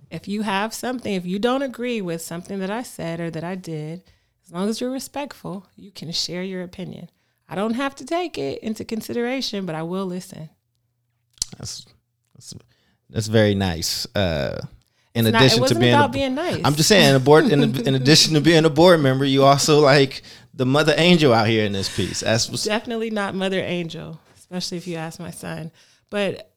If 0.09 0.27
you 0.27 0.41
have 0.43 0.73
something, 0.73 1.13
if 1.13 1.25
you 1.25 1.39
don't 1.39 1.61
agree 1.61 2.01
with 2.01 2.21
something 2.21 2.59
that 2.59 2.71
I 2.71 2.83
said 2.83 3.19
or 3.19 3.29
that 3.31 3.43
I 3.43 3.55
did, 3.55 4.03
as 4.45 4.51
long 4.53 4.69
as 4.69 4.79
you're 4.79 4.91
respectful, 4.91 5.67
you 5.75 5.91
can 5.91 6.11
share 6.11 6.43
your 6.43 6.63
opinion. 6.63 7.09
I 7.49 7.55
don't 7.55 7.73
have 7.73 7.95
to 7.95 8.05
take 8.05 8.37
it 8.37 8.59
into 8.63 8.85
consideration, 8.85 9.65
but 9.65 9.75
I 9.75 9.83
will 9.83 10.05
listen. 10.05 10.49
That's 11.57 11.85
that's, 12.35 12.53
that's 13.09 13.27
very 13.27 13.55
nice. 13.55 14.07
Uh, 14.15 14.59
in 15.13 15.25
It's 15.25 15.33
not- 15.33 15.41
addition 15.41 15.63
it 15.63 15.67
to 15.69 15.75
being, 15.75 15.93
about 15.93 16.09
a, 16.09 16.13
being 16.13 16.35
nice. 16.35 16.61
I'm 16.63 16.75
just 16.75 16.89
saying, 16.89 17.15
a 17.15 17.19
board. 17.19 17.45
In, 17.45 17.87
in 17.87 17.95
addition 17.95 18.33
to 18.35 18.41
being 18.41 18.65
a 18.65 18.69
board 18.69 18.99
member, 18.99 19.25
you 19.25 19.43
also 19.43 19.79
like 19.79 20.21
the 20.53 20.65
mother 20.65 20.93
angel 20.97 21.33
out 21.33 21.47
here 21.47 21.65
in 21.65 21.71
this 21.71 21.93
piece. 21.93 22.21
That's 22.21 22.49
what's, 22.49 22.63
definitely 22.63 23.09
not 23.09 23.35
Mother 23.35 23.59
Angel, 23.59 24.19
especially 24.37 24.77
if 24.77 24.87
you 24.87 24.95
ask 24.95 25.19
my 25.19 25.31
son. 25.31 25.71
But 26.09 26.51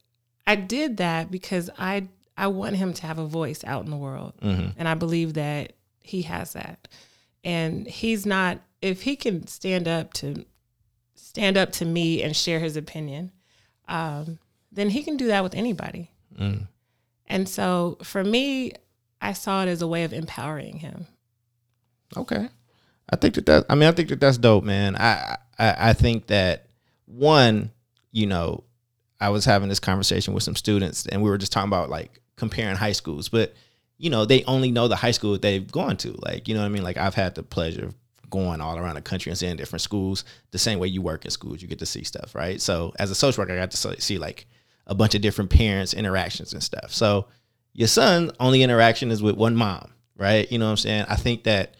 I 0.46 0.56
did 0.56 0.98
that 0.98 1.30
because 1.30 1.70
I 1.78 2.08
I 2.36 2.46
want 2.46 2.76
him 2.76 2.92
to 2.94 3.06
have 3.06 3.18
a 3.18 3.26
voice 3.26 3.62
out 3.64 3.84
in 3.84 3.90
the 3.90 3.96
world, 3.96 4.34
and 4.76 4.88
I 4.88 4.94
believe 4.94 5.34
that 5.34 5.74
he 6.02 6.22
has 6.22 6.54
that. 6.54 6.88
And 7.44 7.86
he's 7.86 8.26
not 8.26 8.60
if 8.82 9.02
he 9.02 9.16
can 9.16 9.46
stand 9.46 9.86
up 9.88 10.12
to 10.14 10.44
stand 11.14 11.56
up 11.56 11.70
to 11.72 11.84
me 11.84 12.22
and 12.22 12.34
share 12.36 12.58
his 12.60 12.76
opinion, 12.76 13.30
um, 13.88 14.38
then 14.72 14.90
he 14.90 15.02
can 15.02 15.16
do 15.16 15.26
that 15.28 15.42
with 15.42 15.54
anybody. 15.54 16.10
And 17.26 17.48
so 17.48 17.98
for 18.02 18.24
me, 18.24 18.72
I 19.20 19.32
saw 19.34 19.62
it 19.62 19.68
as 19.68 19.82
a 19.82 19.86
way 19.86 20.04
of 20.04 20.12
empowering 20.12 20.78
him. 20.78 21.06
Okay. 22.16 22.48
I 23.12 23.16
think 23.16 23.34
that 23.34 23.46
that 23.46 23.66
I 23.68 23.74
mean 23.74 23.88
I 23.88 23.92
think 23.92 24.08
that 24.08 24.20
that's 24.20 24.38
dope, 24.38 24.64
man. 24.64 24.96
I 24.96 25.36
I, 25.58 25.90
I 25.90 25.92
think 25.92 26.26
that 26.28 26.66
one, 27.06 27.70
you 28.12 28.26
know, 28.26 28.64
I 29.20 29.28
was 29.28 29.44
having 29.44 29.68
this 29.68 29.80
conversation 29.80 30.34
with 30.34 30.42
some 30.42 30.56
students 30.56 31.06
and 31.06 31.22
we 31.22 31.30
were 31.30 31.38
just 31.38 31.52
talking 31.52 31.68
about 31.68 31.90
like 31.90 32.20
comparing 32.36 32.76
high 32.76 32.92
schools, 32.92 33.28
but 33.28 33.54
you 33.98 34.08
know, 34.08 34.24
they 34.24 34.42
only 34.44 34.70
know 34.70 34.88
the 34.88 34.96
high 34.96 35.10
school 35.10 35.32
that 35.32 35.42
they've 35.42 35.70
gone 35.70 35.96
to. 35.98 36.12
Like, 36.22 36.48
you 36.48 36.54
know 36.54 36.60
what 36.60 36.66
I 36.66 36.70
mean? 36.70 36.82
Like 36.82 36.96
I've 36.96 37.14
had 37.14 37.34
the 37.34 37.42
pleasure 37.42 37.84
of 37.84 37.94
going 38.30 38.60
all 38.60 38.78
around 38.78 38.94
the 38.94 39.02
country 39.02 39.30
and 39.30 39.38
seeing 39.38 39.56
different 39.56 39.82
schools 39.82 40.24
the 40.52 40.58
same 40.58 40.78
way 40.78 40.88
you 40.88 41.02
work 41.02 41.24
in 41.24 41.30
schools, 41.30 41.60
you 41.60 41.68
get 41.68 41.80
to 41.80 41.86
see 41.86 42.04
stuff, 42.04 42.34
right? 42.34 42.60
So 42.60 42.94
as 42.98 43.10
a 43.10 43.14
social 43.14 43.42
worker, 43.42 43.52
I 43.52 43.56
got 43.56 43.72
to 43.72 44.00
see 44.00 44.18
like 44.18 44.46
a 44.86 44.94
bunch 44.94 45.14
of 45.14 45.20
different 45.20 45.50
parents 45.50 45.92
interactions 45.92 46.52
and 46.52 46.62
stuff. 46.62 46.92
So 46.92 47.26
your 47.74 47.88
son 47.88 48.30
only 48.40 48.62
interaction 48.62 49.10
is 49.10 49.22
with 49.22 49.36
one 49.36 49.54
mom, 49.54 49.92
right? 50.16 50.50
You 50.50 50.58
know 50.58 50.66
what 50.66 50.72
I'm 50.72 50.76
saying? 50.78 51.04
I 51.08 51.16
think 51.16 51.44
that 51.44 51.74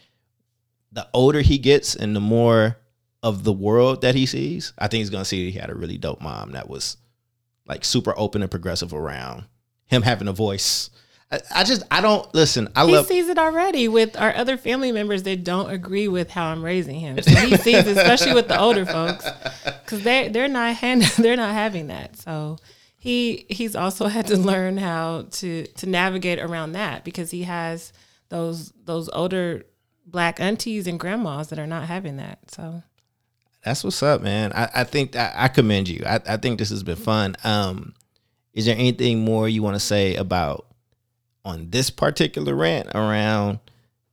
the 0.92 1.08
older 1.14 1.40
he 1.40 1.58
gets 1.58 1.96
and 1.96 2.14
the 2.14 2.20
more 2.20 2.76
of 3.22 3.44
the 3.44 3.52
world 3.52 4.02
that 4.02 4.14
he 4.14 4.26
sees, 4.26 4.72
I 4.78 4.88
think 4.88 5.00
he's 5.00 5.10
gonna 5.10 5.24
see 5.24 5.50
he 5.50 5.58
had 5.58 5.70
a 5.70 5.74
really 5.74 5.98
dope 5.98 6.20
mom 6.20 6.52
that 6.52 6.68
was 6.68 6.96
like 7.70 7.84
super 7.84 8.12
open 8.16 8.42
and 8.42 8.50
progressive 8.50 8.92
around 8.92 9.44
him 9.86 10.02
having 10.02 10.28
a 10.28 10.32
voice. 10.32 10.90
I, 11.30 11.40
I 11.54 11.64
just 11.64 11.84
I 11.90 12.00
don't 12.00 12.32
listen. 12.34 12.68
I 12.74 12.84
He 12.84 12.92
love 12.92 13.06
sees 13.06 13.28
it 13.28 13.38
already 13.38 13.86
with 13.86 14.20
our 14.20 14.34
other 14.34 14.56
family 14.56 14.90
members 14.90 15.22
that 15.22 15.44
don't 15.44 15.70
agree 15.70 16.08
with 16.08 16.30
how 16.30 16.46
I'm 16.46 16.64
raising 16.64 16.98
him. 16.98 17.22
So 17.22 17.30
he 17.30 17.56
sees, 17.56 17.86
it, 17.86 17.96
especially 17.96 18.34
with 18.34 18.48
the 18.48 18.60
older 18.60 18.84
folks, 18.84 19.24
because 19.84 20.02
they 20.02 20.28
they're 20.28 20.48
not 20.48 20.74
hand, 20.76 21.02
they're 21.18 21.36
not 21.36 21.54
having 21.54 21.86
that. 21.86 22.16
So 22.16 22.58
he 22.98 23.46
he's 23.48 23.76
also 23.76 24.08
had 24.08 24.26
to 24.26 24.36
learn 24.36 24.76
how 24.76 25.26
to 25.30 25.66
to 25.66 25.86
navigate 25.88 26.40
around 26.40 26.72
that 26.72 27.04
because 27.04 27.30
he 27.30 27.44
has 27.44 27.92
those 28.30 28.72
those 28.84 29.08
older 29.10 29.64
black 30.04 30.40
aunties 30.40 30.88
and 30.88 30.98
grandmas 30.98 31.48
that 31.48 31.58
are 31.60 31.68
not 31.68 31.84
having 31.86 32.16
that. 32.16 32.50
So 32.50 32.82
that's 33.62 33.84
what's 33.84 34.02
up, 34.02 34.22
man. 34.22 34.52
I, 34.52 34.68
I 34.76 34.84
think 34.84 35.12
that 35.12 35.34
I 35.36 35.48
commend 35.48 35.88
you. 35.88 36.02
I, 36.06 36.20
I 36.26 36.36
think 36.36 36.58
this 36.58 36.70
has 36.70 36.82
been 36.82 36.96
fun. 36.96 37.36
Um, 37.44 37.94
is 38.52 38.66
there 38.66 38.74
anything 38.74 39.20
more 39.20 39.48
you 39.48 39.62
want 39.62 39.76
to 39.76 39.80
say 39.80 40.14
about 40.16 40.66
on 41.44 41.70
this 41.70 41.90
particular 41.90 42.54
rant 42.54 42.88
around, 42.94 43.60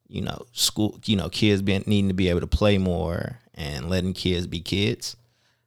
you 0.07 0.21
know, 0.21 0.45
school, 0.51 0.99
you 1.05 1.15
know, 1.15 1.29
kids 1.29 1.61
being 1.61 1.83
needing 1.87 2.09
to 2.09 2.13
be 2.13 2.29
able 2.29 2.41
to 2.41 2.47
play 2.47 2.77
more 2.77 3.39
and 3.53 3.89
letting 3.89 4.13
kids 4.13 4.47
be 4.47 4.59
kids? 4.59 5.15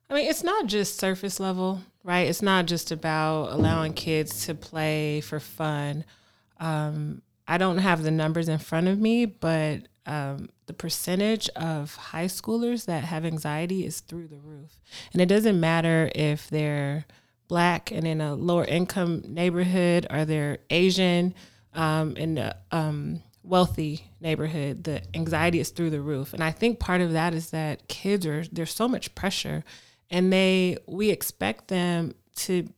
I 0.09 0.15
mean, 0.15 0.29
it's 0.29 0.43
not 0.43 0.67
just 0.67 0.99
surface 0.99 1.41
level, 1.41 1.81
right? 2.05 2.29
It's 2.29 2.43
not 2.43 2.67
just 2.67 2.91
about 2.91 3.53
allowing 3.53 3.93
kids 3.93 4.47
to 4.47 4.55
play 4.55 5.21
for 5.21 5.41
fun. 5.41 6.05
Um, 6.59 7.23
I 7.47 7.59
don't 7.59 7.79
have 7.79 8.03
the 8.03 8.11
numbers 8.11 8.49
in 8.49 8.59
front 8.59 8.89
of 8.89 8.99
me, 8.99 9.25
but 9.25 9.83
um, 10.07 10.49
the 10.71 10.75
percentage 10.75 11.49
of 11.57 11.97
high 11.97 12.27
schoolers 12.27 12.85
that 12.85 13.03
have 13.03 13.25
anxiety 13.25 13.85
is 13.85 13.99
through 13.99 14.29
the 14.29 14.39
roof. 14.39 14.79
And 15.13 15.21
it 15.21 15.27
doesn't 15.27 15.59
matter 15.59 16.13
if 16.15 16.49
they're 16.49 17.07
black 17.49 17.91
and 17.91 18.07
in 18.07 18.21
a 18.21 18.37
lower 18.37 18.65
income 18.65 19.25
neighborhood 19.27 20.07
or 20.11 20.25
they're 20.25 20.59
Asian 20.71 21.35
um, 21.75 22.17
in 22.17 22.39
a 22.39 22.55
um, 22.71 23.21
wealthy 23.43 24.13
neighborhood, 24.21 24.85
the 24.85 25.03
anxiety 25.13 25.59
is 25.59 25.71
through 25.71 25.91
the 25.91 26.01
roof. 26.01 26.33
And 26.35 26.45
I 26.45 26.53
think 26.53 26.79
part 26.79 27.01
of 27.01 27.15
that 27.15 27.35
is 27.35 27.51
that 27.51 27.89
kids 27.89 28.25
are 28.25 28.45
there's 28.53 28.73
so 28.73 28.87
much 28.87 29.13
pressure, 29.17 29.65
and 30.09 30.33
they 30.33 30.79
we 30.87 31.11
expect 31.11 31.67
them 31.67 32.15
to 32.37 32.69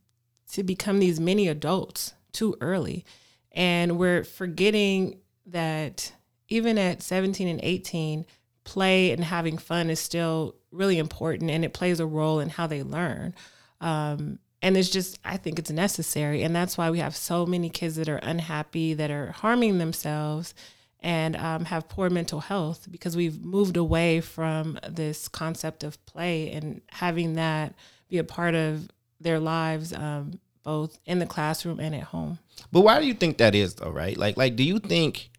to 0.52 0.62
become 0.62 0.98
these 0.98 1.20
mini 1.20 1.46
adults 1.46 2.14
too 2.32 2.56
early, 2.62 3.04
and 3.52 3.98
we're 3.98 4.24
forgetting 4.24 5.20
that 5.44 6.12
even 6.52 6.78
at 6.78 7.02
17 7.02 7.48
and 7.48 7.60
18 7.62 8.26
play 8.64 9.10
and 9.10 9.24
having 9.24 9.58
fun 9.58 9.90
is 9.90 9.98
still 9.98 10.54
really 10.70 10.98
important 10.98 11.50
and 11.50 11.64
it 11.64 11.72
plays 11.72 11.98
a 11.98 12.06
role 12.06 12.38
in 12.38 12.48
how 12.48 12.66
they 12.66 12.82
learn 12.82 13.34
um, 13.80 14.38
and 14.60 14.76
it's 14.76 14.90
just 14.90 15.18
i 15.24 15.36
think 15.36 15.58
it's 15.58 15.70
necessary 15.70 16.42
and 16.42 16.54
that's 16.54 16.78
why 16.78 16.90
we 16.90 16.98
have 16.98 17.16
so 17.16 17.44
many 17.44 17.68
kids 17.68 17.96
that 17.96 18.08
are 18.08 18.18
unhappy 18.18 18.94
that 18.94 19.10
are 19.10 19.32
harming 19.32 19.78
themselves 19.78 20.54
and 21.00 21.34
um, 21.34 21.64
have 21.64 21.88
poor 21.88 22.08
mental 22.08 22.38
health 22.38 22.86
because 22.90 23.16
we've 23.16 23.44
moved 23.44 23.76
away 23.76 24.20
from 24.20 24.78
this 24.88 25.26
concept 25.26 25.82
of 25.82 26.04
play 26.06 26.52
and 26.52 26.80
having 26.90 27.34
that 27.34 27.74
be 28.08 28.18
a 28.18 28.24
part 28.24 28.54
of 28.54 28.88
their 29.20 29.40
lives 29.40 29.92
um, 29.92 30.38
both 30.62 31.00
in 31.06 31.18
the 31.18 31.26
classroom 31.26 31.80
and 31.80 31.94
at 31.94 32.04
home 32.04 32.38
But 32.70 32.82
why 32.82 33.00
do 33.00 33.06
you 33.06 33.14
think 33.14 33.38
that 33.38 33.54
is 33.54 33.74
though, 33.74 33.90
right? 33.90 34.16
Like 34.16 34.36
like 34.36 34.54
do 34.54 34.62
you 34.62 34.78
think 34.78 35.31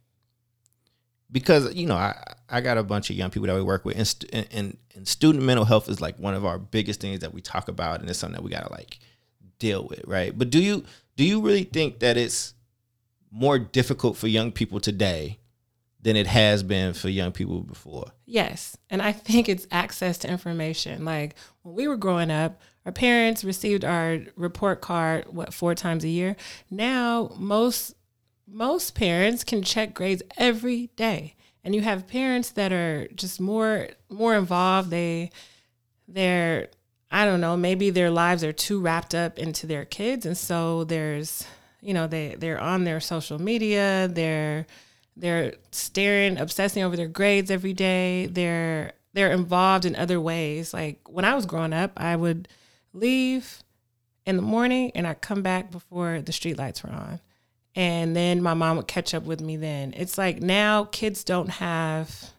because 1.34 1.74
you 1.74 1.86
know, 1.88 1.96
I 1.96 2.15
I 2.48 2.62
got 2.62 2.78
a 2.78 2.84
bunch 2.84 3.10
of 3.10 3.17
young 3.17 3.32
people 3.32 3.48
that 3.48 3.56
we 3.56 3.62
work 3.62 3.84
with 3.84 3.98
and, 3.98 4.08
stu- 4.08 4.28
and, 4.32 4.78
and, 4.96 5.08
student 5.08 5.43
mental 5.43 5.65
health 5.65 5.89
is 5.89 6.00
like 6.00 6.17
one 6.19 6.36
of 6.36 6.46
our 6.46 6.60
biggest 6.60 7.02
things 7.02 7.19
that 7.22 7.34
we 7.34 7.41
talk 7.41 7.67
about 7.67 8.00
and 8.00 8.10
it's 8.10 8.19
something 8.19 8.36
that 8.36 8.43
we 8.43 8.52
got 8.52 8.65
to 8.65 8.72
like 8.72 9.00
deal 9.60 9.86
with, 9.89 10.02
right? 10.06 10.38
But 10.38 10.50
do 10.52 10.62
you 10.62 10.86
do 11.17 11.26
you 11.26 11.41
really 11.41 11.63
think 11.63 12.00
that 12.00 12.15
it's 12.15 12.54
more 13.32 13.58
difficult 13.60 14.15
for 14.15 14.28
young 14.28 14.52
people 14.52 14.80
today 14.80 15.39
than 16.02 16.15
it 16.15 16.28
has 16.28 16.62
been 16.63 16.93
for 16.93 17.10
young 17.10 17.32
people 17.32 17.62
before? 17.62 18.12
Yes. 18.26 18.78
And 18.89 19.02
I 19.02 19.12
think 19.12 19.50
it's 19.50 19.67
access 19.72 20.19
to 20.19 20.30
information. 20.30 21.04
Like 21.04 21.36
when 21.63 21.74
we 21.74 21.88
were 21.88 21.98
growing 21.98 22.30
up, 22.30 22.62
our 22.86 22.91
parents 22.91 23.43
received 23.43 23.84
our 23.84 24.19
report 24.36 24.82
card 24.82 25.26
what 25.28 25.54
four 25.54 25.74
times 25.74 26.04
a 26.04 26.10
year. 26.10 26.36
Now 26.69 27.32
most 27.38 27.96
most 28.54 28.96
parents 28.96 29.44
can 29.44 29.63
check 29.63 29.94
grades 29.94 30.24
every 30.38 30.88
day. 30.96 31.36
And 31.63 31.74
you 31.74 31.82
have 31.82 32.08
parents 32.08 32.52
that 32.52 32.72
are 32.72 33.08
just 33.16 33.42
more 33.42 33.89
more 34.10 34.36
involved. 34.36 34.89
They 34.89 35.32
they're 36.08 36.70
I 37.12 37.26
don't 37.26 37.42
know, 37.42 37.58
maybe 37.58 37.89
their 37.89 38.10
lives 38.10 38.44
are 38.44 38.54
too 38.54 38.80
wrapped 38.80 39.13
up 39.16 39.38
into 39.38 39.68
their 39.68 39.86
kids 39.86 40.26
and 40.26 40.38
so 40.38 40.84
there's 40.84 41.46
you 41.82 41.94
know, 41.94 42.08
they 42.08 42.36
they're 42.38 42.62
on 42.62 42.86
their 42.86 43.00
social 43.00 43.39
media, 43.39 44.08
they're 44.12 44.66
they're 45.16 45.54
staring, 45.72 46.38
obsessing 46.38 46.84
over 46.84 46.96
their 46.96 47.08
grades 47.08 47.52
every 47.52 47.74
day. 47.74 48.28
They're 48.28 48.94
they're 49.13 49.32
involved 49.32 49.86
in 49.86 49.96
other 49.96 50.20
ways. 50.20 50.74
Like 50.74 51.00
when 51.08 51.26
I 51.26 51.36
was 51.36 51.46
growing 51.46 51.74
up, 51.74 51.92
I 51.98 52.16
would 52.16 52.48
leave 52.94 53.63
in 54.26 54.38
the 54.38 54.42
morning 54.42 54.92
and 54.96 55.06
I'd 55.06 55.22
come 55.22 55.42
back 55.42 55.72
before 55.72 56.22
the 56.22 56.32
street 56.32 56.58
lights 56.58 56.84
were 56.84 56.92
on. 56.92 57.20
And 57.76 58.16
then 58.16 58.42
my 58.42 58.54
mom 58.54 58.78
would 58.78 58.88
catch 58.88 59.14
up 59.14 59.24
with 59.24 59.42
me 59.42 59.58
then. 59.58 59.94
It's 59.98 60.18
like 60.18 60.42
now 60.42 60.86
kids 60.86 61.24
don't 61.24 61.50
have 61.50 62.32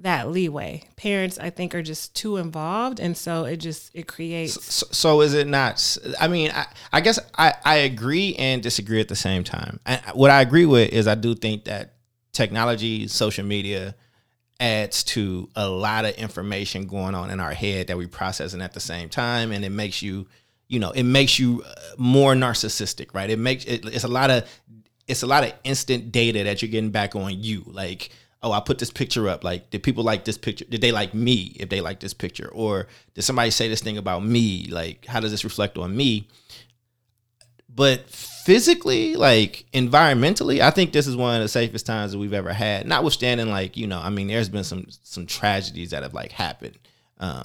that 0.00 0.28
leeway. 0.30 0.82
Parents, 0.96 1.38
I 1.38 1.50
think, 1.50 1.74
are 1.74 1.82
just 1.82 2.16
too 2.16 2.36
involved. 2.36 2.98
And 2.98 3.16
so 3.16 3.44
it 3.44 3.58
just 3.58 3.94
it 3.94 4.08
creates 4.08 4.64
So, 4.64 4.86
so 4.90 5.20
is 5.20 5.34
it 5.34 5.46
not? 5.46 5.96
I 6.20 6.26
mean, 6.26 6.50
I, 6.52 6.66
I 6.92 7.00
guess 7.00 7.20
I, 7.38 7.54
I 7.64 7.76
agree 7.76 8.34
and 8.34 8.62
disagree 8.62 9.00
at 9.00 9.08
the 9.08 9.16
same 9.16 9.44
time. 9.44 9.78
And 9.86 10.00
what 10.14 10.30
I 10.30 10.40
agree 10.40 10.66
with 10.66 10.92
is 10.92 11.06
I 11.06 11.14
do 11.14 11.34
think 11.34 11.64
that 11.64 11.94
technology, 12.32 13.06
social 13.06 13.44
media, 13.44 13.94
adds 14.58 15.02
to 15.02 15.48
a 15.56 15.68
lot 15.68 16.04
of 16.04 16.14
information 16.14 16.86
going 16.86 17.14
on 17.14 17.30
in 17.30 17.40
our 17.40 17.52
head 17.52 17.88
that 17.88 17.96
we 17.98 18.06
processing 18.06 18.60
at 18.62 18.72
the 18.72 18.80
same 18.80 19.08
time, 19.08 19.50
and 19.50 19.64
it 19.64 19.70
makes 19.70 20.02
you, 20.02 20.26
you 20.72 20.78
know, 20.78 20.90
it 20.90 21.02
makes 21.02 21.38
you 21.38 21.62
uh, 21.66 21.74
more 21.98 22.32
narcissistic, 22.34 23.12
right? 23.12 23.28
It 23.28 23.38
makes 23.38 23.66
it, 23.66 23.84
it's 23.84 24.04
a 24.04 24.08
lot 24.08 24.30
of 24.30 24.48
it's 25.06 25.22
a 25.22 25.26
lot 25.26 25.44
of 25.44 25.52
instant 25.64 26.10
data 26.10 26.44
that 26.44 26.62
you're 26.62 26.70
getting 26.70 26.90
back 26.90 27.14
on 27.14 27.42
you. 27.42 27.62
Like, 27.66 28.08
oh, 28.42 28.52
I 28.52 28.60
put 28.60 28.78
this 28.78 28.90
picture 28.90 29.28
up. 29.28 29.44
Like, 29.44 29.68
did 29.68 29.82
people 29.82 30.02
like 30.02 30.24
this 30.24 30.38
picture? 30.38 30.64
Did 30.64 30.80
they 30.80 30.90
like 30.90 31.12
me 31.12 31.54
if 31.60 31.68
they 31.68 31.82
like 31.82 32.00
this 32.00 32.14
picture? 32.14 32.48
Or 32.48 32.86
did 33.12 33.20
somebody 33.20 33.50
say 33.50 33.68
this 33.68 33.82
thing 33.82 33.98
about 33.98 34.24
me? 34.24 34.66
Like, 34.70 35.04
how 35.04 35.20
does 35.20 35.30
this 35.30 35.44
reflect 35.44 35.76
on 35.76 35.94
me? 35.94 36.26
But 37.68 38.08
physically, 38.08 39.14
like 39.14 39.66
environmentally, 39.74 40.60
I 40.60 40.70
think 40.70 40.92
this 40.94 41.06
is 41.06 41.16
one 41.16 41.36
of 41.36 41.42
the 41.42 41.48
safest 41.48 41.84
times 41.84 42.12
that 42.12 42.18
we've 42.18 42.32
ever 42.32 42.52
had. 42.54 42.86
Notwithstanding, 42.86 43.50
like, 43.50 43.76
you 43.76 43.86
know, 43.86 44.00
I 44.00 44.08
mean, 44.08 44.28
there's 44.28 44.48
been 44.48 44.64
some 44.64 44.86
some 45.02 45.26
tragedies 45.26 45.90
that 45.90 46.02
have 46.02 46.14
like 46.14 46.32
happened. 46.32 46.78
Um, 47.18 47.44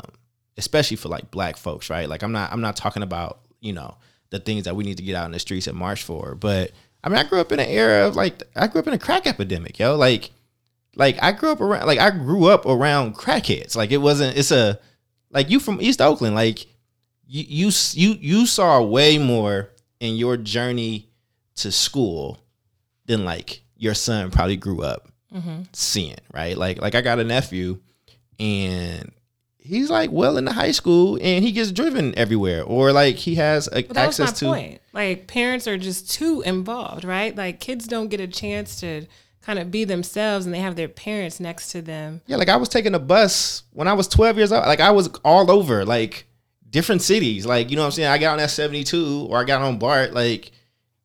especially 0.58 0.98
for 0.98 1.10
like 1.10 1.32
black 1.32 1.58
folks, 1.58 1.90
right? 1.90 2.10
Like 2.10 2.24
I'm 2.24 2.32
not 2.32 2.52
I'm 2.52 2.62
not 2.62 2.76
talking 2.76 3.04
about, 3.04 3.40
you 3.62 3.74
know, 3.74 3.96
the 4.30 4.40
things 4.40 4.66
that 4.66 4.76
we 4.76 4.84
need 4.84 4.98
to 4.98 5.04
get 5.04 5.16
out 5.16 5.26
in 5.26 5.32
the 5.32 5.40
streets 5.40 5.68
and 5.68 5.78
march 5.78 6.04
for, 6.04 6.36
but 6.36 6.72
I 7.04 7.10
mean, 7.10 7.18
I 7.20 7.24
grew 7.24 7.40
up 7.40 7.52
in 7.52 7.60
an 7.60 7.70
era 7.70 8.08
of 8.08 8.16
like 8.16 8.44
I 8.56 8.68
grew 8.68 8.80
up 8.80 8.88
in 8.88 8.94
a 8.94 9.00
crack 9.00 9.28
epidemic, 9.28 9.80
yo. 9.80 9.96
Like 9.96 10.32
like 10.96 11.22
I 11.22 11.32
grew 11.32 11.52
up 11.52 11.62
around 11.62 11.86
like 11.86 12.00
I 12.00 12.10
grew 12.10 12.48
up 12.48 12.66
around 12.66 13.16
crackheads. 13.16 13.76
Like 13.76 13.92
it 13.92 13.98
wasn't 13.98 14.38
it's 14.38 14.52
a 14.52 14.80
like 15.32 15.50
you 15.50 15.60
from 15.60 15.82
East 15.82 16.02
Oakland, 16.02 16.36
like 16.36 16.66
you 17.28 17.44
you 17.48 17.72
you 17.94 18.18
you 18.20 18.46
saw 18.46 18.82
way 18.82 19.18
more 19.18 19.70
in 20.00 20.16
your 20.16 20.38
journey 20.38 21.10
to 21.56 21.72
school 21.72 22.40
than 23.06 23.26
like 23.26 23.62
your 23.76 23.94
son 23.94 24.32
probably 24.32 24.58
grew 24.58 24.82
up 24.82 25.08
mm-hmm. 25.34 25.62
seeing, 25.74 26.18
right? 26.34 26.58
Like 26.58 26.82
like 26.82 26.96
I 26.96 27.02
got 27.02 27.20
a 27.20 27.24
nephew 27.24 27.80
and 28.40 29.12
he's 29.68 29.90
like 29.90 30.12
well 30.12 30.38
into 30.38 30.52
high 30.52 30.72
school 30.72 31.18
and 31.22 31.44
he 31.44 31.52
gets 31.52 31.72
driven 31.72 32.18
everywhere 32.18 32.64
or 32.64 32.94
like 32.94 33.16
he 33.16 33.36
has 33.36 33.68
a, 33.68 33.98
access 33.98 34.40
to 34.40 34.46
point. 34.46 34.82
like 34.94 35.28
parents 35.28 35.68
are 35.68 35.78
just 35.78 36.10
too 36.10 36.42
involved 36.42 37.04
right? 37.04 37.36
Like 37.36 37.60
kids 37.60 37.86
don't 37.86 38.08
get 38.08 38.22
a 38.22 38.28
chance 38.28 38.80
to 38.80 39.06
kind 39.42 39.60
of 39.60 39.70
be 39.70 39.84
themselves 39.84 40.46
and 40.46 40.54
they 40.54 40.60
have 40.60 40.76
their 40.76 40.88
parents 40.88 41.40
next 41.40 41.72
to 41.72 41.82
them. 41.82 42.22
Yeah 42.28 42.38
like 42.38 42.50
i 42.50 42.56
was 42.56 42.70
taking 42.70 42.96
a 42.96 43.00
bus 43.00 43.64
when 43.74 43.88
i 43.88 43.94
was 43.94 44.08
12 44.08 44.38
years 44.38 44.52
old. 44.52 44.66
Like 44.66 44.80
i 44.80 44.92
was 44.92 45.10
all 45.26 45.52
over 45.52 45.86
like 45.86 46.28
different 46.70 47.02
cities. 47.02 47.46
Like 47.46 47.70
you 47.70 47.76
know 47.76 47.82
what 47.82 47.88
i'm 47.88 47.92
saying? 47.92 48.10
I 48.10 48.18
got 48.18 48.32
on 48.32 48.38
that 48.38 48.50
72 48.50 49.28
or 49.30 49.38
i 49.38 49.44
got 49.44 49.62
on 49.62 49.78
bart 49.78 50.14
like 50.14 50.52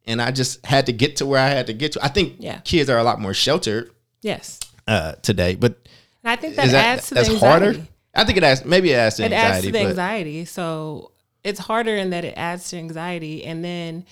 and 0.05 0.23
i 0.23 0.31
just 0.31 0.65
had 0.65 0.87
to 0.87 0.93
get 0.93 1.17
to 1.17 1.27
where 1.27 1.41
i 1.41 1.49
had 1.49 1.67
to 1.67 1.73
get 1.73 1.93
to. 1.93 2.05
I 2.05 2.09
think 2.09 2.37
yeah. 2.39 2.61
kids 2.61 2.89
are 2.89 2.99
a 2.99 3.05
lot 3.05 3.21
more 3.21 3.35
sheltered 3.35 3.91
yes. 4.21 4.61
uh 4.87 5.13
today 5.23 5.57
but 5.57 5.77
and 6.23 6.31
i 6.31 6.37
think 6.37 6.55
that, 6.57 6.67
that 6.67 6.85
adds 6.85 7.09
to 7.09 7.15
the 7.15 7.21
anxiety. 7.21 7.39
harder 7.39 7.87
I 8.15 8.25
think 8.25 8.39
it 8.39 8.45
adds 8.45 8.65
maybe 8.65 8.91
it 8.91 8.97
adds 8.97 9.17
to 9.17 9.23
it 9.23 9.33
anxiety. 9.33 9.57
adds 9.57 9.67
to 9.67 9.73
the 9.73 9.79
anxiety. 9.81 10.45
So 10.45 11.13
it's 11.45 11.61
harder 11.61 11.97
in 11.97 12.11
that 12.11 12.25
it 12.25 12.35
adds 12.37 12.71
to 12.71 12.77
anxiety, 12.77 13.45
and 13.45 13.65
then 13.65 14.05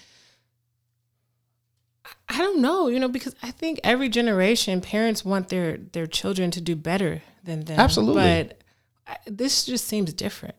I 2.28 2.38
don't 2.38 2.60
know, 2.60 2.88
you 2.88 2.98
know, 2.98 3.08
because 3.08 3.34
I 3.42 3.50
think 3.50 3.80
every 3.84 4.08
generation 4.08 4.80
parents 4.80 5.24
want 5.24 5.48
their 5.48 5.76
their 5.76 6.06
children 6.06 6.50
to 6.52 6.60
do 6.60 6.76
better 6.76 7.22
than 7.44 7.64
them. 7.64 7.78
Absolutely, 7.78 8.22
but 8.22 8.60
this 9.26 9.64
just 9.64 9.86
seems 9.86 10.12
different. 10.12 10.54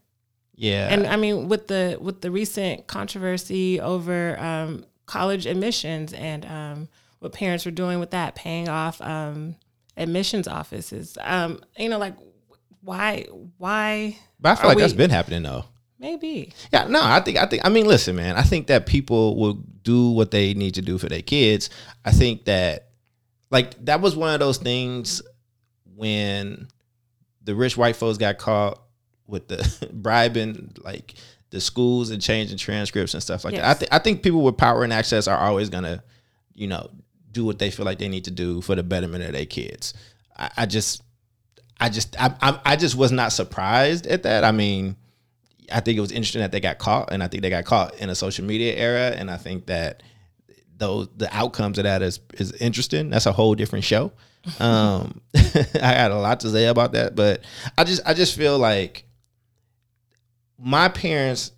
Yeah, 0.56 0.88
and 0.90 1.08
I 1.08 1.16
mean 1.16 1.48
with 1.48 1.68
the 1.68 1.98
with 2.00 2.22
the 2.22 2.30
recent 2.30 2.88
controversy 2.88 3.80
over 3.80 4.40
um, 4.40 4.86
college 5.06 5.46
admissions 5.46 6.14
and 6.14 6.46
um, 6.46 6.90
what 7.20 7.34
parents 7.34 7.66
were 7.66 7.72
doing 7.72 8.00
with 8.00 8.12
that, 8.12 8.36
paying 8.36 8.70
off 8.70 9.02
um, 9.02 9.56
admissions 9.98 10.48
offices. 10.48 11.18
Um, 11.22 11.62
you 11.78 11.90
know, 11.90 11.98
like 11.98 12.16
why 12.82 13.26
why 13.58 14.18
but 14.40 14.50
i 14.50 14.56
feel 14.56 14.68
like 14.68 14.78
we, 14.78 14.82
that's 14.82 14.94
been 14.94 15.10
happening 15.10 15.44
though. 15.44 15.66
Maybe. 16.00 16.52
Yeah 16.74 16.88
no 16.88 17.00
i 17.02 17.20
think 17.20 17.38
i 17.38 17.46
think 17.46 17.64
i 17.64 17.70
mean 17.70 17.86
listen 17.86 18.16
man 18.16 18.36
i 18.36 18.42
think 18.42 18.68
that 18.68 18.88
people 18.88 19.36
will 19.38 19.64
do 19.84 20.12
what 20.12 20.32
they 20.32 20.54
need 20.54 20.76
to 20.76 20.82
do 20.82 20.98
for 20.98 21.10
their 21.10 21.22
kids. 21.22 21.70
I 22.06 22.12
think 22.12 22.46
that 22.46 22.90
like 23.50 23.84
that 23.86 24.02
was 24.02 24.16
one 24.16 24.34
of 24.34 24.40
those 24.40 24.58
things 24.58 25.22
when 25.96 26.68
the 27.44 27.56
rich 27.56 27.78
white 27.78 27.96
folks 27.96 28.18
got 28.18 28.38
caught 28.38 28.82
with 29.28 29.48
the 29.48 29.90
bribing 29.94 30.74
like 30.84 31.16
the 31.50 31.60
schools 31.60 32.12
and 32.12 32.22
changing 32.22 32.58
transcripts 32.58 33.14
and 33.14 33.22
stuff 33.22 33.44
like 33.44 33.54
yes. 33.54 33.62
that. 33.62 33.70
I 33.70 33.74
think 33.74 33.94
i 33.94 34.00
think 34.00 34.24
people 34.24 34.42
with 34.42 34.58
power 34.58 34.84
and 34.84 34.94
access 34.94 35.28
are 35.28 35.38
always 35.38 35.70
gonna 35.70 36.04
you 36.54 36.68
know 36.68 36.90
do 37.32 37.46
what 37.46 37.60
they 37.60 37.72
feel 37.72 37.86
like 37.86 38.00
they 38.00 38.10
need 38.10 38.26
to 38.26 38.32
do 38.32 38.62
for 38.62 38.76
the 38.76 38.84
betterment 38.84 39.24
of 39.24 39.32
their 39.32 39.46
kids. 39.46 39.94
I, 40.38 40.52
I 40.58 40.66
just 40.66 41.02
I 41.82 41.90
just 41.90 42.16
I, 42.22 42.34
I, 42.42 42.60
I 42.64 42.76
just 42.76 42.96
was 42.96 43.12
not 43.12 43.34
surprised 43.34 44.06
at 44.06 44.24
that. 44.24 44.44
I 44.44 44.52
mean, 44.52 44.96
I 45.74 45.80
think 45.80 45.98
it 45.98 46.02
was 46.02 46.12
interesting 46.12 46.42
that 46.42 46.52
they 46.52 46.60
got 46.60 46.78
caught, 46.78 47.12
and 47.12 47.24
I 47.24 47.28
think 47.28 47.42
they 47.42 47.50
got 47.50 47.66
caught 47.66 47.96
in 47.96 48.10
a 48.12 48.16
social 48.16 48.46
media 48.46 48.76
era, 48.76 49.10
and 49.10 49.32
I 49.32 49.38
think 49.38 49.66
that 49.66 50.04
those 50.78 51.10
the 51.18 51.28
outcomes 51.36 51.80
of 51.80 51.86
that 51.86 52.04
is 52.04 52.20
is 52.36 52.54
interesting. 52.54 53.10
That's 53.10 53.26
a 53.26 53.32
whole 53.32 53.56
different 53.56 53.84
show. 53.84 54.14
Um, 54.60 55.22
I 55.36 55.94
had 55.94 56.10
a 56.10 56.18
lot 56.18 56.40
to 56.40 56.50
say 56.50 56.66
about 56.66 56.94
that, 56.94 57.16
but 57.16 57.44
I 57.78 57.84
just 57.84 58.02
I 58.08 58.16
just 58.16 58.36
feel 58.36 58.58
like 58.58 59.06
my 60.58 60.90
parents 60.90 61.52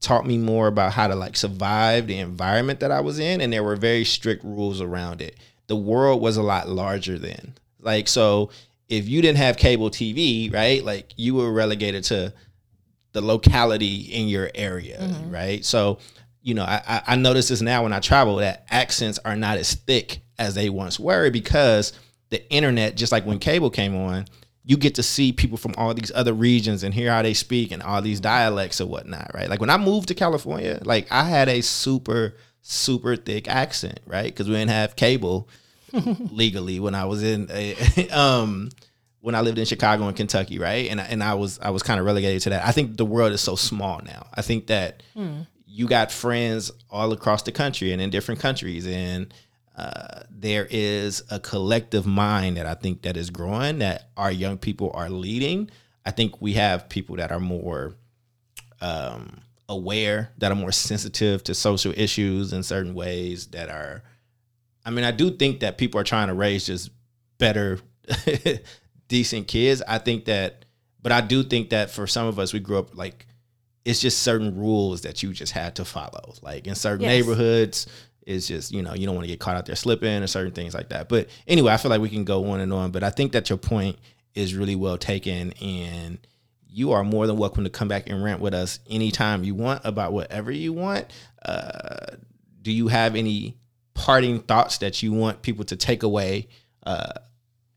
taught 0.00 0.26
me 0.26 0.36
more 0.36 0.66
about 0.66 0.92
how 0.92 1.06
to 1.06 1.14
like 1.14 1.36
survive 1.36 2.08
the 2.08 2.18
environment 2.18 2.80
that 2.80 2.90
I 2.90 3.02
was 3.02 3.20
in, 3.20 3.40
and 3.40 3.52
there 3.52 3.62
were 3.62 3.76
very 3.76 4.04
strict 4.04 4.42
rules 4.42 4.80
around 4.80 5.22
it. 5.22 5.36
The 5.68 5.76
world 5.76 6.20
was 6.20 6.36
a 6.36 6.42
lot 6.42 6.68
larger 6.68 7.20
then. 7.20 7.54
Like 7.78 8.08
so 8.08 8.50
if 8.88 9.08
you 9.08 9.20
didn't 9.20 9.38
have 9.38 9.56
cable 9.56 9.90
TV, 9.90 10.52
right, 10.52 10.84
like 10.84 11.12
you 11.16 11.34
were 11.34 11.52
relegated 11.52 12.04
to 12.04 12.32
the 13.12 13.20
locality 13.20 13.96
in 14.12 14.28
your 14.28 14.50
area, 14.54 14.98
mm-hmm. 15.00 15.30
right? 15.30 15.64
So, 15.64 15.98
you 16.42 16.54
know, 16.54 16.64
I, 16.64 17.02
I 17.06 17.16
notice 17.16 17.48
this 17.48 17.60
now 17.60 17.82
when 17.82 17.92
I 17.92 18.00
travel 18.00 18.36
that 18.36 18.64
accents 18.70 19.18
are 19.24 19.36
not 19.36 19.58
as 19.58 19.74
thick 19.74 20.20
as 20.38 20.54
they 20.54 20.70
once 20.70 20.98
were 20.98 21.30
because 21.30 21.92
the 22.30 22.48
internet, 22.50 22.96
just 22.96 23.12
like 23.12 23.26
when 23.26 23.38
cable 23.38 23.70
came 23.70 23.96
on, 23.96 24.26
you 24.64 24.76
get 24.76 24.94
to 24.96 25.02
see 25.02 25.32
people 25.32 25.56
from 25.56 25.74
all 25.78 25.94
these 25.94 26.12
other 26.14 26.34
regions 26.34 26.82
and 26.82 26.92
hear 26.92 27.10
how 27.10 27.22
they 27.22 27.34
speak 27.34 27.72
and 27.72 27.82
all 27.82 28.02
these 28.02 28.20
dialects 28.20 28.80
and 28.80 28.90
whatnot, 28.90 29.30
right? 29.34 29.48
Like 29.48 29.60
when 29.60 29.70
I 29.70 29.78
moved 29.78 30.08
to 30.08 30.14
California, 30.14 30.78
like 30.82 31.10
I 31.10 31.24
had 31.24 31.48
a 31.48 31.62
super, 31.62 32.34
super 32.60 33.16
thick 33.16 33.48
accent, 33.48 34.00
right? 34.06 34.26
Because 34.26 34.46
we 34.46 34.54
didn't 34.54 34.70
have 34.70 34.94
cable 34.94 35.48
legally 35.92 36.80
when 36.80 36.94
I 36.94 37.04
was 37.04 37.22
in 37.22 37.48
a, 37.50 38.08
um 38.10 38.70
when 39.20 39.34
I 39.34 39.40
lived 39.40 39.58
in 39.58 39.64
Chicago 39.64 40.06
and 40.06 40.16
Kentucky, 40.16 40.58
right? 40.58 40.88
And 40.90 41.00
and 41.00 41.22
I 41.22 41.34
was 41.34 41.58
I 41.60 41.70
was 41.70 41.82
kind 41.82 42.00
of 42.00 42.06
relegated 42.06 42.42
to 42.42 42.50
that. 42.50 42.66
I 42.66 42.72
think 42.72 42.96
the 42.96 43.04
world 43.04 43.32
is 43.32 43.40
so 43.40 43.56
small 43.56 44.00
now. 44.04 44.26
I 44.34 44.42
think 44.42 44.68
that 44.68 45.02
hmm. 45.14 45.40
you 45.66 45.86
got 45.86 46.12
friends 46.12 46.70
all 46.90 47.12
across 47.12 47.42
the 47.42 47.52
country 47.52 47.92
and 47.92 48.00
in 48.00 48.10
different 48.10 48.40
countries, 48.40 48.86
and 48.86 49.32
uh, 49.76 50.22
there 50.30 50.66
is 50.70 51.22
a 51.30 51.38
collective 51.38 52.06
mind 52.06 52.56
that 52.56 52.66
I 52.66 52.74
think 52.74 53.02
that 53.02 53.16
is 53.16 53.30
growing 53.30 53.78
that 53.78 54.10
our 54.16 54.30
young 54.30 54.58
people 54.58 54.90
are 54.94 55.08
leading. 55.08 55.70
I 56.04 56.10
think 56.10 56.40
we 56.40 56.54
have 56.54 56.88
people 56.88 57.16
that 57.16 57.30
are 57.30 57.40
more 57.40 57.94
um, 58.80 59.40
aware, 59.68 60.32
that 60.38 60.50
are 60.50 60.56
more 60.56 60.72
sensitive 60.72 61.44
to 61.44 61.54
social 61.54 61.92
issues 61.96 62.52
in 62.52 62.62
certain 62.62 62.94
ways, 62.94 63.48
that 63.48 63.68
are 63.68 64.02
I 64.88 64.90
mean, 64.90 65.04
I 65.04 65.10
do 65.10 65.30
think 65.30 65.60
that 65.60 65.76
people 65.76 66.00
are 66.00 66.04
trying 66.04 66.28
to 66.28 66.34
raise 66.34 66.64
just 66.64 66.90
better, 67.36 67.78
decent 69.08 69.46
kids. 69.46 69.82
I 69.86 69.98
think 69.98 70.24
that, 70.24 70.64
but 71.02 71.12
I 71.12 71.20
do 71.20 71.42
think 71.42 71.68
that 71.70 71.90
for 71.90 72.06
some 72.06 72.26
of 72.26 72.38
us, 72.38 72.54
we 72.54 72.60
grew 72.60 72.78
up 72.78 72.96
like 72.96 73.26
it's 73.84 74.00
just 74.00 74.22
certain 74.22 74.56
rules 74.56 75.02
that 75.02 75.22
you 75.22 75.34
just 75.34 75.52
had 75.52 75.76
to 75.76 75.84
follow. 75.84 76.32
Like 76.40 76.66
in 76.66 76.74
certain 76.74 77.02
yes. 77.02 77.10
neighborhoods, 77.10 77.86
it's 78.22 78.48
just 78.48 78.72
you 78.72 78.80
know 78.80 78.94
you 78.94 79.04
don't 79.04 79.14
want 79.14 79.26
to 79.26 79.30
get 79.30 79.40
caught 79.40 79.56
out 79.58 79.66
there 79.66 79.76
slipping 79.76 80.22
or 80.22 80.26
certain 80.26 80.52
things 80.52 80.72
like 80.72 80.88
that. 80.88 81.10
But 81.10 81.28
anyway, 81.46 81.74
I 81.74 81.76
feel 81.76 81.90
like 81.90 82.00
we 82.00 82.08
can 82.08 82.24
go 82.24 82.50
on 82.50 82.60
and 82.60 82.72
on. 82.72 82.90
But 82.90 83.04
I 83.04 83.10
think 83.10 83.32
that 83.32 83.50
your 83.50 83.58
point 83.58 83.98
is 84.34 84.54
really 84.54 84.74
well 84.74 84.96
taken, 84.96 85.52
and 85.60 86.16
you 86.66 86.92
are 86.92 87.04
more 87.04 87.26
than 87.26 87.36
welcome 87.36 87.64
to 87.64 87.70
come 87.70 87.88
back 87.88 88.08
and 88.08 88.24
rant 88.24 88.40
with 88.40 88.54
us 88.54 88.80
anytime 88.88 89.44
you 89.44 89.54
want 89.54 89.82
about 89.84 90.14
whatever 90.14 90.50
you 90.50 90.72
want. 90.72 91.12
Uh, 91.44 92.16
do 92.62 92.72
you 92.72 92.88
have 92.88 93.16
any 93.16 93.58
parting 93.98 94.38
thoughts 94.38 94.78
that 94.78 95.02
you 95.02 95.12
want 95.12 95.42
people 95.42 95.64
to 95.64 95.76
take 95.76 96.04
away 96.04 96.48
uh, 96.86 97.12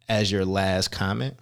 as 0.07 0.31
your 0.31 0.45
last 0.45 0.91
comment? 0.91 1.35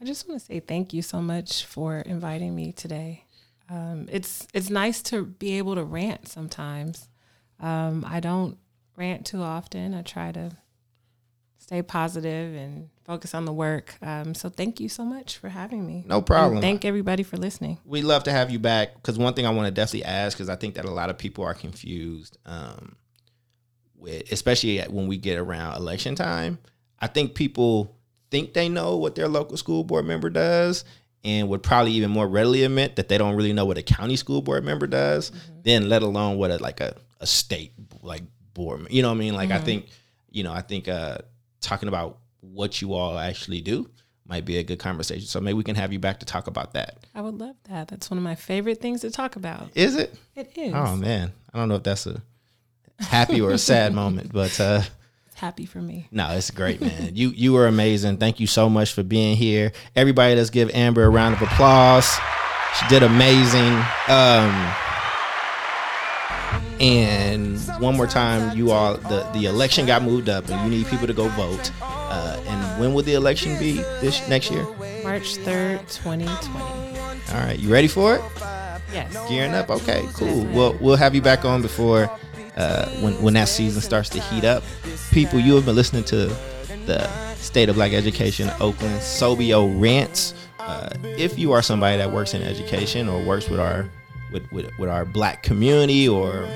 I 0.00 0.04
just 0.04 0.28
want 0.28 0.40
to 0.40 0.46
say 0.46 0.58
thank 0.58 0.92
you 0.92 1.02
so 1.02 1.22
much 1.22 1.64
for 1.64 1.98
inviting 1.98 2.54
me 2.54 2.72
today. 2.72 3.24
Um, 3.68 4.08
it's 4.10 4.48
it's 4.52 4.70
nice 4.70 5.00
to 5.02 5.24
be 5.24 5.58
able 5.58 5.76
to 5.76 5.84
rant 5.84 6.26
sometimes. 6.26 7.08
Um, 7.60 8.04
I 8.06 8.18
don't 8.18 8.58
rant 8.96 9.24
too 9.24 9.40
often. 9.40 9.94
I 9.94 10.02
try 10.02 10.32
to 10.32 10.50
stay 11.58 11.82
positive 11.82 12.56
and 12.56 12.88
focus 13.04 13.34
on 13.34 13.44
the 13.44 13.52
work. 13.52 13.94
Um, 14.02 14.34
so 14.34 14.48
thank 14.48 14.80
you 14.80 14.88
so 14.88 15.04
much 15.04 15.38
for 15.38 15.48
having 15.48 15.86
me. 15.86 16.02
No 16.04 16.20
problem. 16.20 16.54
And 16.54 16.62
thank 16.62 16.84
everybody 16.84 17.22
for 17.22 17.36
listening. 17.36 17.78
We 17.84 18.02
love 18.02 18.24
to 18.24 18.32
have 18.32 18.50
you 18.50 18.58
back 18.58 18.94
because 18.94 19.16
one 19.16 19.34
thing 19.34 19.46
I 19.46 19.50
want 19.50 19.66
to 19.66 19.70
definitely 19.70 20.06
ask 20.06 20.36
because 20.36 20.48
I 20.48 20.56
think 20.56 20.74
that 20.74 20.84
a 20.84 20.90
lot 20.90 21.10
of 21.10 21.18
people 21.18 21.44
are 21.44 21.54
confused. 21.54 22.38
Um, 22.44 22.96
with, 24.00 24.30
especially 24.32 24.80
when 24.82 25.06
we 25.06 25.16
get 25.16 25.38
around 25.38 25.76
election 25.76 26.14
time. 26.14 26.58
I 26.98 27.06
think 27.06 27.34
people 27.34 27.96
think 28.30 28.52
they 28.52 28.68
know 28.68 28.96
what 28.96 29.14
their 29.14 29.28
local 29.28 29.56
school 29.56 29.84
board 29.84 30.06
member 30.06 30.30
does 30.30 30.84
and 31.24 31.48
would 31.48 31.62
probably 31.62 31.92
even 31.92 32.10
more 32.10 32.26
readily 32.26 32.64
admit 32.64 32.96
that 32.96 33.08
they 33.08 33.18
don't 33.18 33.36
really 33.36 33.52
know 33.52 33.64
what 33.64 33.78
a 33.78 33.82
county 33.82 34.16
school 34.16 34.40
board 34.40 34.64
member 34.64 34.86
does, 34.86 35.30
mm-hmm. 35.30 35.60
then 35.62 35.88
let 35.88 36.02
alone 36.02 36.38
what 36.38 36.50
a 36.50 36.56
like 36.58 36.80
a, 36.80 36.96
a 37.20 37.26
state 37.26 37.72
like 38.02 38.22
board. 38.54 38.86
You 38.90 39.02
know 39.02 39.08
what 39.08 39.16
I 39.16 39.18
mean? 39.18 39.34
Like 39.34 39.50
I 39.50 39.58
think, 39.58 39.86
you 40.30 40.42
know, 40.42 40.52
I 40.52 40.62
think 40.62 40.88
uh 40.88 41.18
talking 41.60 41.88
about 41.88 42.18
what 42.40 42.80
you 42.80 42.94
all 42.94 43.18
actually 43.18 43.60
do 43.60 43.88
might 44.26 44.44
be 44.44 44.58
a 44.58 44.62
good 44.62 44.78
conversation. 44.78 45.26
So 45.26 45.40
maybe 45.40 45.54
we 45.54 45.64
can 45.64 45.74
have 45.74 45.92
you 45.92 45.98
back 45.98 46.20
to 46.20 46.26
talk 46.26 46.46
about 46.46 46.72
that. 46.74 47.04
I 47.14 47.20
would 47.20 47.38
love 47.38 47.56
that. 47.64 47.88
That's 47.88 48.10
one 48.10 48.16
of 48.16 48.24
my 48.24 48.36
favorite 48.36 48.80
things 48.80 49.00
to 49.02 49.10
talk 49.10 49.36
about. 49.36 49.70
Is 49.74 49.96
it? 49.96 50.14
It 50.36 50.56
is. 50.56 50.72
Oh 50.74 50.96
man, 50.96 51.32
I 51.52 51.58
don't 51.58 51.68
know 51.68 51.74
if 51.74 51.82
that's 51.82 52.06
a 52.06 52.22
happy 53.00 53.40
or 53.40 53.50
a 53.52 53.58
sad 53.58 53.94
moment, 54.02 54.32
but 54.32 54.58
uh 54.60 54.82
happy 55.34 55.64
for 55.66 55.80
me. 55.80 56.06
no, 56.10 56.30
it's 56.32 56.50
great, 56.50 56.80
man. 56.80 57.16
You 57.16 57.30
you 57.30 57.52
were 57.52 57.66
amazing. 57.66 58.18
Thank 58.18 58.40
you 58.40 58.46
so 58.46 58.68
much 58.68 58.92
for 58.92 59.02
being 59.02 59.36
here. 59.36 59.72
Everybody, 59.96 60.34
let's 60.34 60.50
give 60.50 60.70
Amber 60.74 61.04
a 61.04 61.10
round 61.10 61.34
of 61.34 61.42
applause. 61.42 62.10
She 62.78 62.86
did 62.88 63.02
amazing. 63.02 63.74
Um, 64.08 64.72
and 66.80 67.58
one 67.78 67.96
more 67.96 68.06
time, 68.06 68.56
you 68.56 68.70
all 68.70 68.96
the 68.96 69.28
the 69.34 69.46
election 69.46 69.86
got 69.86 70.02
moved 70.02 70.28
up, 70.28 70.48
and 70.48 70.62
you 70.64 70.78
need 70.78 70.86
people 70.86 71.06
to 71.06 71.12
go 71.12 71.28
vote. 71.28 71.70
Uh, 71.82 72.40
and 72.46 72.80
when 72.80 72.94
will 72.94 73.02
the 73.02 73.14
election 73.14 73.58
be 73.58 73.74
this 74.00 74.26
next 74.28 74.50
year? 74.50 74.64
March 75.04 75.36
3rd, 75.38 75.80
2020. 76.02 76.26
All 77.32 77.46
right, 77.46 77.58
you 77.58 77.70
ready 77.72 77.86
for 77.88 78.16
it? 78.16 78.22
Yes. 78.92 79.12
Gearing 79.28 79.54
up. 79.54 79.70
Okay, 79.70 80.04
cool. 80.14 80.44
We'll 80.46 80.76
we'll 80.80 80.96
have 80.96 81.14
you 81.14 81.22
back 81.22 81.44
on 81.44 81.62
before 81.62 82.10
uh, 82.60 82.88
when 83.00 83.20
when 83.22 83.34
that 83.34 83.48
season 83.48 83.80
starts 83.80 84.08
to 84.10 84.20
heat 84.20 84.44
up. 84.44 84.62
People, 85.10 85.40
you 85.40 85.54
have 85.54 85.64
been 85.64 85.74
listening 85.74 86.04
to 86.04 86.26
the 86.86 87.08
State 87.36 87.68
of 87.68 87.76
Black 87.76 87.92
Education 87.92 88.50
Oakland 88.60 89.00
SOBEO 89.00 89.80
rants. 89.80 90.34
Uh, 90.58 90.90
if 91.02 91.38
you 91.38 91.52
are 91.52 91.62
somebody 91.62 91.96
that 91.96 92.12
works 92.12 92.34
in 92.34 92.42
education 92.42 93.08
or 93.08 93.22
works 93.24 93.48
with 93.48 93.58
our 93.58 93.88
with, 94.30 94.50
with, 94.52 94.70
with 94.78 94.88
our 94.88 95.04
black 95.04 95.42
community 95.42 96.08
or 96.08 96.46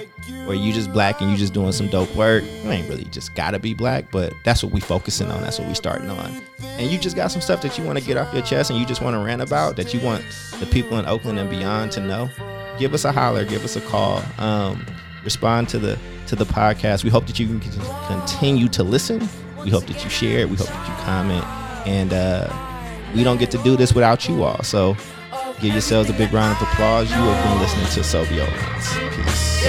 or 0.47 0.55
you 0.55 0.73
just 0.73 0.93
black 0.93 1.21
and 1.21 1.31
you 1.31 1.37
just 1.37 1.53
doing 1.53 1.73
some 1.73 1.89
dope 1.89 2.15
work 2.15 2.45
you 2.45 2.71
ain't 2.71 2.89
really 2.89 3.05
just 3.07 3.35
gotta 3.35 3.59
be 3.59 3.75
black 3.75 4.13
but 4.13 4.33
that's 4.45 4.63
what 4.63 4.73
we 4.73 4.81
focusing 4.81 5.29
on 5.29 5.41
that's 5.43 5.59
what 5.59 5.67
we 5.67 5.75
starting 5.75 6.09
on 6.09 6.41
and 6.61 6.89
you 6.91 6.99
just 6.99 7.17
got 7.17 7.33
some 7.33 7.41
stuff 7.41 7.61
that 7.63 7.77
you 7.77 7.83
want 7.85 7.99
to 7.99 8.05
get 8.05 8.17
off 8.17 8.33
your 8.33 8.43
chest 8.43 8.71
and 8.71 8.79
you 8.79 8.87
just 8.87 9.03
want 9.03 9.15
to 9.15 9.19
rant 9.19 9.43
about 9.43 9.75
that 9.75 9.93
you 9.93 9.99
want 10.01 10.25
the 10.61 10.67
people 10.67 10.99
in 11.01 11.07
oakland 11.07 11.37
and 11.37 11.51
beyond 11.51 11.91
to 11.91 11.99
know 11.99 12.31
give 12.79 12.95
us 12.95 13.05
a 13.05 13.11
holler 13.11 13.45
give 13.45 13.65
us 13.65 13.75
a 13.75 13.81
call 13.81 14.23
um, 14.39 14.87
respond 15.25 15.69
to 15.71 15.79
the 15.79 15.99
to 16.27 16.37
the 16.37 16.45
podcast. 16.45 17.05
We 17.05 17.11
hope 17.11 17.27
that 17.27 17.39
you 17.39 17.47
can 17.47 17.61
continue 18.07 18.69
to 18.69 18.83
listen. 18.83 19.29
We 19.65 19.71
hope 19.71 19.87
that 19.87 20.05
you 20.05 20.11
share 20.11 20.47
we 20.47 20.57
hope 20.57 20.69
that 20.69 20.89
you 20.89 20.95
comment. 21.05 21.45
And 21.87 22.13
uh, 22.13 22.49
we 23.15 23.25
don't 23.25 23.39
get 23.39 23.51
to 23.53 23.59
do 23.59 23.77
this 23.77 23.95
without 23.95 24.29
you 24.29 24.43
all. 24.45 24.63
So 24.63 24.97
give 25.61 25.73
yourselves 25.73 26.11
a 26.11 26.13
big 26.15 26.33
round 26.33 26.57
of 26.57 26.63
applause. 26.69 27.11
You 27.11 27.17
have 27.17 27.45
been 27.45 27.61
listening 27.61 27.87
to 27.87 28.01
SOBEO 28.01 28.47
peace. 29.17 29.65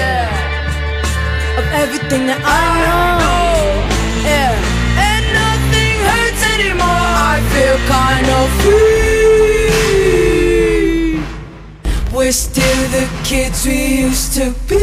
Of 1.58 1.66
everything 1.72 2.28
that 2.28 2.42
I 2.44 2.64
know. 2.84 3.46
Yeah, 4.28 4.52
and 5.00 5.24
nothing 5.40 5.98
hurts 6.04 6.44
anymore. 6.56 7.08
I 7.32 7.40
feel 7.56 7.78
kind 7.88 8.28
of 8.28 8.46
free. 8.62 9.05
We're 12.26 12.32
still 12.32 12.90
the 12.90 13.06
kids 13.24 13.68
we 13.68 14.00
used 14.00 14.34
to 14.34 14.52
be. 14.68 14.82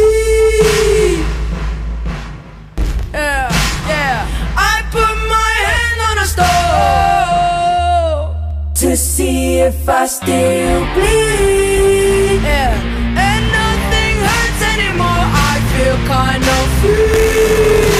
Yeah, 3.12 3.50
yeah. 3.88 4.28
I 4.56 4.82
put 4.92 5.16
my 5.26 5.52
hand 5.66 6.00
on 6.08 6.18
a 6.22 6.26
stove 6.34 7.16
to 8.76 8.96
see 8.96 9.58
if 9.58 9.88
I 9.88 10.06
still 10.06 10.86
bleed. 10.94 12.42
Yeah, 12.46 12.78
and 13.26 13.44
nothing 13.58 14.16
hurts 14.22 14.62
anymore. 14.74 15.26
I 15.50 15.58
feel 15.72 15.98
kind 16.06 16.44
of 16.58 16.64
free. 16.80 17.90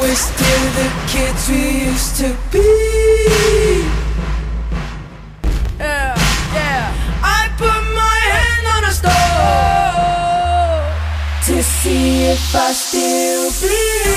We're 0.00 0.20
still 0.32 0.64
the 0.80 0.88
kids 1.06 1.48
we 1.48 1.86
used 1.86 2.16
to 2.16 2.34
be. 2.50 2.85
If 12.28 12.56
I. 12.56 14.15